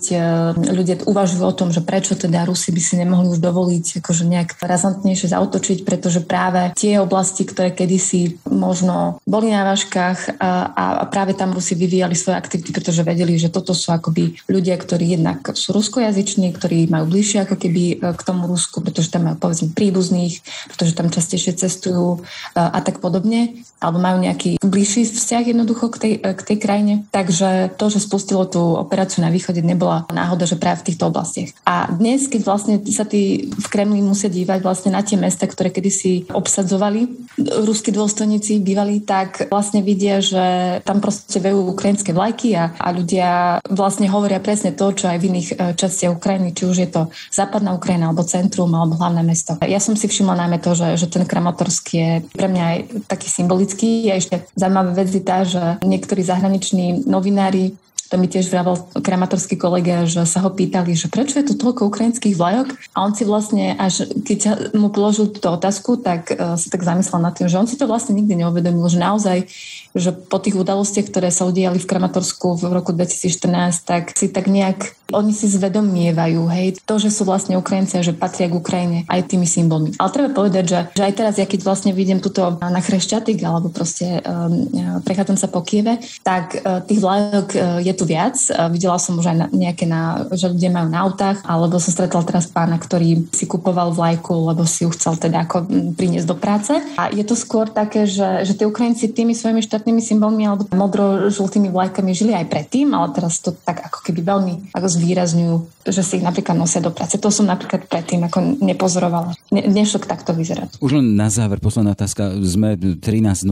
ľudia 0.57 0.95
uvažujú 1.07 1.43
o 1.43 1.53
tom, 1.55 1.69
že 1.71 1.85
prečo 1.85 2.17
teda 2.17 2.43
Rusi 2.43 2.75
by 2.75 2.81
si 2.81 2.93
nemohli 2.99 3.31
už 3.31 3.39
dovoliť 3.39 4.03
akože 4.03 4.23
nejak 4.27 4.49
razantnejšie 4.59 5.31
zautočiť, 5.31 5.87
pretože 5.87 6.19
práve 6.25 6.42
tie 6.73 6.99
oblasti, 6.99 7.45
ktoré 7.45 7.71
kedysi 7.71 8.41
možno 8.49 9.21
boli 9.23 9.53
na 9.53 9.67
váškach 9.67 10.39
a, 10.41 10.71
a 10.73 10.83
práve 11.07 11.37
tam 11.37 11.53
Rusi 11.53 11.77
vyvíjali 11.77 12.17
svoje 12.17 12.39
aktivity, 12.39 12.73
pretože 12.73 13.05
vedeli, 13.05 13.37
že 13.37 13.53
toto 13.53 13.77
sú 13.77 13.93
akoby 13.93 14.41
ľudia, 14.49 14.75
ktorí 14.79 15.19
jednak 15.19 15.43
sú 15.53 15.75
ruskojazyční, 15.75 16.55
ktorí 16.55 16.89
majú 16.89 17.13
bližšie 17.13 17.45
ako 17.45 17.55
keby 17.59 17.83
e, 17.83 17.95
k 18.15 18.21
tomu 18.25 18.49
Rusku, 18.49 18.81
pretože 18.81 19.11
tam 19.13 19.29
majú 19.29 19.37
povedzme 19.37 19.75
príbuzných, 19.75 20.41
pretože 20.73 20.97
tam 20.97 21.11
častejšie 21.11 21.59
cestujú 21.59 22.23
a, 22.55 22.71
e, 22.71 22.71
a 22.75 22.79
tak 22.81 22.99
podobne, 23.03 23.59
alebo 23.83 23.99
majú 23.99 24.23
nejaký 24.23 24.63
bližší 24.63 25.03
vzťah 25.03 25.43
jednoducho 25.51 25.91
k 25.91 25.97
tej, 25.99 26.13
e, 26.23 26.29
k 26.33 26.41
tej 26.41 26.57
krajine. 26.57 26.93
Takže 27.11 27.75
to, 27.75 27.91
že 27.91 27.99
spustilo 27.99 28.47
tú 28.47 28.79
operáciu 28.79 29.21
na 29.21 29.29
východe, 29.29 29.59
nebola 29.59 30.07
náhoda, 30.07 30.47
že 30.47 30.55
práve 30.55 30.81
v 30.83 30.93
týchto 30.93 31.11
oblastiach. 31.11 31.51
A 31.67 31.91
dnes, 31.91 32.31
keď 32.31 32.41
vlastne 32.47 32.75
sa 32.89 33.03
tí 33.03 33.51
v 33.51 33.67
Kremli 33.67 33.99
musia 33.99 34.31
dívať 34.31 34.59
vlastne 34.63 34.95
na 34.95 35.03
tie 35.03 35.19
mesta, 35.19 35.43
ktoré 35.43 35.69
kedysi 35.69 36.31
obsadzovali 36.33 37.23
ruskí 37.39 37.89
dôstojníci 37.89 38.61
bývali, 38.61 39.01
tak 39.01 39.49
vlastne 39.49 39.81
vidia, 39.81 40.21
že 40.21 40.79
tam 40.85 41.01
proste 41.01 41.41
vejú 41.41 41.73
ukrajinské 41.73 42.13
vlajky 42.13 42.53
a, 42.53 42.77
a 42.77 42.87
ľudia 42.93 43.57
vlastne 43.73 44.05
hovoria 44.05 44.37
presne 44.37 44.73
to, 44.73 44.93
čo 44.93 45.09
aj 45.09 45.17
v 45.17 45.27
iných 45.33 45.49
e, 45.49 45.55
častiach 45.73 46.13
Ukrajiny, 46.13 46.53
či 46.53 46.63
už 46.69 46.77
je 46.85 46.89
to 46.89 47.01
západná 47.33 47.73
Ukrajina 47.73 48.09
alebo 48.09 48.21
centrum 48.25 48.69
alebo 48.73 48.97
hlavné 49.01 49.25
mesto. 49.25 49.57
Ja 49.65 49.81
som 49.81 49.97
si 49.97 50.05
všimla 50.05 50.37
najmä 50.45 50.61
to, 50.61 50.77
že, 50.77 50.93
že 50.97 51.07
ten 51.09 51.25
Kramatorsk 51.25 51.85
je 51.93 52.09
pre 52.29 52.47
mňa 52.49 52.63
aj 52.63 52.79
taký 53.09 53.27
symbolický. 53.29 54.13
A 54.13 54.21
ešte 54.21 54.45
zaujímavá 54.53 54.93
vec 54.93 55.09
je 55.09 55.23
tá, 55.23 55.41
že 55.41 55.81
niektorí 55.81 56.21
zahraniční 56.21 57.09
novinári 57.09 57.73
To 58.13 58.21
mi 58.21 58.29
tiež 58.29 58.53
vravel 58.53 58.77
kramatorský 58.93 59.57
kolega, 59.57 60.05
že 60.05 60.21
sa 60.29 60.45
ho 60.45 60.53
pýtali, 60.53 60.93
že 60.93 61.09
prečo 61.09 61.41
je 61.41 61.49
tu 61.49 61.57
toľko 61.57 61.89
ukrajinských 61.89 62.37
vlajok? 62.37 62.93
A 62.93 63.09
on 63.09 63.17
si 63.17 63.25
vlastne, 63.25 63.73
až 63.73 64.05
keď 64.21 64.69
mu 64.77 64.93
položil 64.93 65.33
túto 65.33 65.49
otázku, 65.49 65.97
tak 65.97 66.29
uh, 66.29 66.53
sa 66.53 66.67
tak 66.69 66.85
zamyslel 66.85 67.25
nad 67.25 67.33
tým, 67.33 67.49
že 67.49 67.57
on 67.57 67.65
si 67.65 67.73
to 67.73 67.89
vlastne 67.89 68.13
nikdy 68.13 68.37
neuvedomil, 68.37 68.85
že 68.85 69.01
naozaj 69.01 69.49
že 69.93 70.09
po 70.13 70.41
tých 70.41 70.57
udalostiach, 70.57 71.07
ktoré 71.09 71.29
sa 71.29 71.45
udiali 71.45 71.77
v 71.77 71.89
Kramatorsku 71.89 72.57
v 72.57 72.63
roku 72.73 72.91
2014, 72.97 73.85
tak 73.85 74.17
si 74.17 74.29
tak 74.33 74.49
nejak 74.49 74.97
oni 75.13 75.31
si 75.31 75.45
zvedomievajú, 75.45 76.41
hej, 76.49 76.67
to, 76.83 76.97
že 76.97 77.13
sú 77.13 77.23
vlastne 77.23 77.55
Ukrajinci 77.55 78.01
a 78.01 78.05
že 78.05 78.17
patria 78.17 78.49
k 78.49 78.57
Ukrajine 78.57 79.05
aj 79.05 79.29
tými 79.29 79.45
symbolmi. 79.45 79.93
Ale 80.01 80.09
treba 80.09 80.29
povedať, 80.33 80.65
že, 80.65 80.79
že 80.97 81.03
aj 81.05 81.13
teraz, 81.13 81.33
ja 81.37 81.45
keď 81.45 81.61
vlastne 81.61 81.93
vidím 81.93 82.17
tuto 82.17 82.57
na 82.57 82.81
Chrešťatik 82.81 83.37
alebo 83.45 83.69
proste 83.69 84.19
um, 84.25 84.65
prechádzam 85.05 85.37
sa 85.37 85.47
po 85.47 85.61
Kieve, 85.61 86.01
tak 86.25 86.57
uh, 86.57 86.81
tých 86.81 86.99
vlajok 86.99 87.47
uh, 87.53 87.61
je 87.79 87.93
tu 87.93 88.03
viac. 88.09 88.35
Uh, 88.49 88.67
videla 88.73 88.97
som 88.97 89.21
už 89.21 89.29
aj 89.29 89.37
na, 89.37 89.47
nejaké, 89.53 89.85
na, 89.85 90.25
že 90.33 90.49
ľudia 90.49 90.73
majú 90.73 90.87
na 90.89 90.99
autách, 91.05 91.45
alebo 91.45 91.77
som 91.77 91.93
stretla 91.93 92.25
teraz 92.25 92.49
pána, 92.49 92.81
ktorý 92.81 93.29
si 93.29 93.45
kupoval 93.45 93.93
vlajku, 93.93 94.33
lebo 94.33 94.65
si 94.65 94.83
ju 94.83 94.89
chcel 94.97 95.13
teda 95.21 95.45
ako 95.45 95.69
priniesť 95.93 96.27
do 96.27 96.35
práce. 96.35 96.73
A 96.97 97.13
je 97.13 97.21
to 97.21 97.37
skôr 97.37 97.69
také, 97.69 98.09
že, 98.09 98.49
že 98.49 98.57
tí 98.57 98.65
Ukrajinci 98.65 99.13
tými 99.13 99.37
svojimi 99.37 99.61
štátnymi 99.83 99.99
symbolmi 99.99 100.47
alebo 100.47 100.63
modro-žltými 100.71 101.67
vlajkami 101.67 102.15
žili 102.15 102.31
aj 102.31 102.47
predtým, 102.47 102.95
ale 102.95 103.11
teraz 103.11 103.43
to 103.43 103.51
tak 103.51 103.83
ako 103.83 103.99
keby 103.99 104.23
veľmi 104.23 104.71
ako 104.71 104.87
zvýrazňujú, 104.87 105.55
že 105.91 105.99
si 105.99 106.23
ich 106.23 106.23
napríklad 106.23 106.55
nosia 106.55 106.79
do 106.79 106.95
práce. 106.95 107.19
To 107.19 107.27
som 107.27 107.51
napríklad 107.51 107.91
predtým 107.91 108.23
ako 108.23 108.63
nepozorovala. 108.63 109.35
Ne, 109.51 109.83
takto 109.83 110.31
vyzerať. 110.31 110.79
Už 110.79 110.95
len 110.95 111.19
na 111.19 111.27
záver, 111.27 111.59
posledná 111.59 111.91
otázka. 111.91 112.31
Sme 112.47 112.79
13.05, 112.79 113.43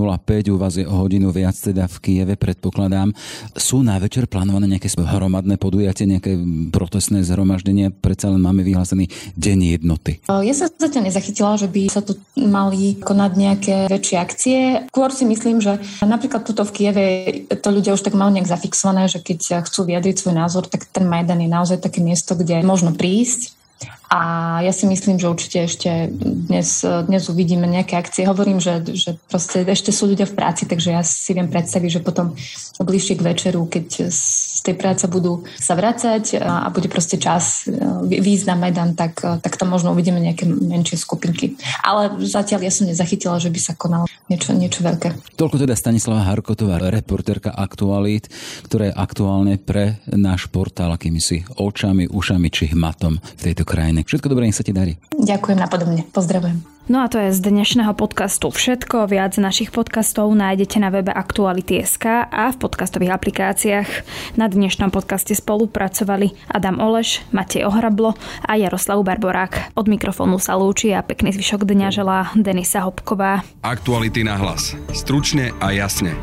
u 0.48 0.56
vás 0.56 0.80
je 0.80 0.88
o 0.88 0.96
hodinu 1.04 1.36
viac 1.36 1.60
teda 1.60 1.92
v 1.92 1.98
Kieve, 2.00 2.40
predpokladám. 2.40 3.12
Sú 3.60 3.84
na 3.84 4.00
večer 4.00 4.32
plánované 4.32 4.72
nejaké 4.72 4.88
hromadné 4.96 5.60
podujatie, 5.60 6.08
nejaké 6.08 6.40
protestné 6.72 7.28
zhromaždenie? 7.28 7.92
Predsa 7.92 8.32
len 8.32 8.40
máme 8.40 8.64
vyhlásený 8.64 9.12
deň 9.36 9.60
jednoty. 9.76 10.24
Ja 10.32 10.54
som 10.56 10.72
zatiaľ 10.72 11.12
nezachytila, 11.12 11.60
že 11.60 11.68
by 11.68 11.92
sa 11.92 12.00
tu 12.00 12.16
mali 12.40 12.96
konať 13.04 13.32
nejaké 13.36 13.76
väčšie 13.92 14.16
akcie. 14.16 14.60
Skôr 14.88 15.12
si 15.12 15.28
myslím, 15.28 15.60
že 15.60 15.82
napríklad 16.22 16.46
tuto 16.46 16.62
v 16.62 16.76
Kieve 16.78 17.06
to 17.50 17.74
ľudia 17.74 17.98
už 17.98 18.06
tak 18.06 18.14
majú 18.14 18.30
nejak 18.30 18.46
zafixované, 18.46 19.10
že 19.10 19.26
keď 19.26 19.66
chcú 19.66 19.90
vyjadriť 19.90 20.22
svoj 20.22 20.38
názor, 20.38 20.70
tak 20.70 20.86
ten 20.86 21.10
Majdan 21.10 21.42
je 21.42 21.50
naozaj 21.50 21.82
také 21.82 21.98
miesto, 21.98 22.38
kde 22.38 22.62
možno 22.62 22.94
prísť 22.94 23.58
a 24.12 24.20
ja 24.60 24.76
si 24.76 24.84
myslím, 24.92 25.16
že 25.16 25.32
určite 25.32 25.64
ešte 25.64 26.12
dnes, 26.52 26.84
dnes 26.84 27.24
uvidíme 27.32 27.64
nejaké 27.64 27.96
akcie. 27.96 28.28
Hovorím, 28.28 28.60
že, 28.60 28.84
že 28.92 29.16
proste 29.32 29.64
ešte 29.64 29.96
sú 29.96 30.12
ľudia 30.12 30.28
v 30.28 30.36
práci, 30.36 30.68
takže 30.68 30.92
ja 30.92 31.00
si 31.00 31.32
viem 31.32 31.48
predstaviť, 31.48 31.90
že 31.96 32.04
potom 32.04 32.36
bližšie 32.76 33.16
k 33.16 33.24
večeru, 33.24 33.64
keď 33.72 34.12
z 34.12 34.60
tej 34.68 34.76
práce 34.76 35.08
budú 35.08 35.48
sa 35.56 35.80
vracať 35.80 36.44
a, 36.44 36.68
bude 36.76 36.92
proste 36.92 37.16
čas 37.16 37.66
e, 37.66 38.20
výjsť 38.20 38.46
na 38.52 38.60
tak, 38.92 39.24
tak 39.24 39.54
tam 39.56 39.72
možno 39.72 39.96
uvidíme 39.96 40.20
nejaké 40.20 40.44
menšie 40.44 41.00
skupinky. 41.00 41.56
Ale 41.80 42.20
zatiaľ 42.20 42.68
ja 42.68 42.72
som 42.74 42.92
nezachytila, 42.92 43.40
že 43.40 43.48
by 43.48 43.60
sa 43.64 43.74
konalo 43.80 44.12
niečo, 44.28 44.52
niečo 44.52 44.84
veľké. 44.84 45.40
Toľko 45.40 45.56
teda 45.56 45.74
Stanislava 45.74 46.28
Harkotová, 46.28 46.84
reportérka 46.92 47.56
Aktualít, 47.56 48.28
ktorá 48.68 48.92
je 48.92 48.94
aktuálne 48.94 49.56
pre 49.56 50.04
náš 50.12 50.52
portál 50.52 50.92
akými 50.92 51.24
si 51.24 51.48
očami, 51.58 52.12
ušami 52.12 52.48
či 52.52 52.76
hmatom 52.76 53.18
v 53.18 53.42
tejto 53.42 53.64
krajine 53.64 54.01
pekne. 54.02 54.10
Všetko 54.10 54.28
dobré, 54.34 54.44
nech 54.50 54.58
sa 54.58 54.66
ti 54.66 54.74
darí. 54.74 54.98
Ďakujem 55.14 55.58
napodobne. 55.62 56.02
Pozdravujem. 56.10 56.66
No 56.90 57.06
a 57.06 57.08
to 57.08 57.22
je 57.22 57.32
z 57.32 57.40
dnešného 57.40 57.94
podcastu 57.94 58.52
všetko. 58.52 59.08
Viac 59.08 59.38
našich 59.38 59.72
podcastov 59.72 60.34
nájdete 60.34 60.82
na 60.82 60.90
webe 60.92 61.14
Aktuality.sk 61.14 62.28
a 62.28 62.52
v 62.52 62.58
podcastových 62.58 63.16
aplikáciách. 63.16 63.90
Na 64.36 64.52
dnešnom 64.52 64.92
podcaste 64.92 65.32
spolupracovali 65.38 66.36
Adam 66.52 66.82
Oleš, 66.82 67.24
Matej 67.32 67.70
Ohrablo 67.70 68.18
a 68.44 68.58
Jaroslav 68.60 69.00
Barborák. 69.08 69.78
Od 69.78 69.88
mikrofónu 69.88 70.42
sa 70.42 70.58
lúči 70.58 70.92
a 70.92 71.06
pekný 71.06 71.32
zvyšok 71.32 71.64
dňa 71.64 71.88
želá 71.96 72.34
Denisa 72.36 72.84
Hopková. 72.84 73.46
Aktuality 73.64 74.26
na 74.26 74.36
hlas. 74.36 74.76
Stručne 74.92 75.56
a 75.64 75.72
jasne. 75.72 76.18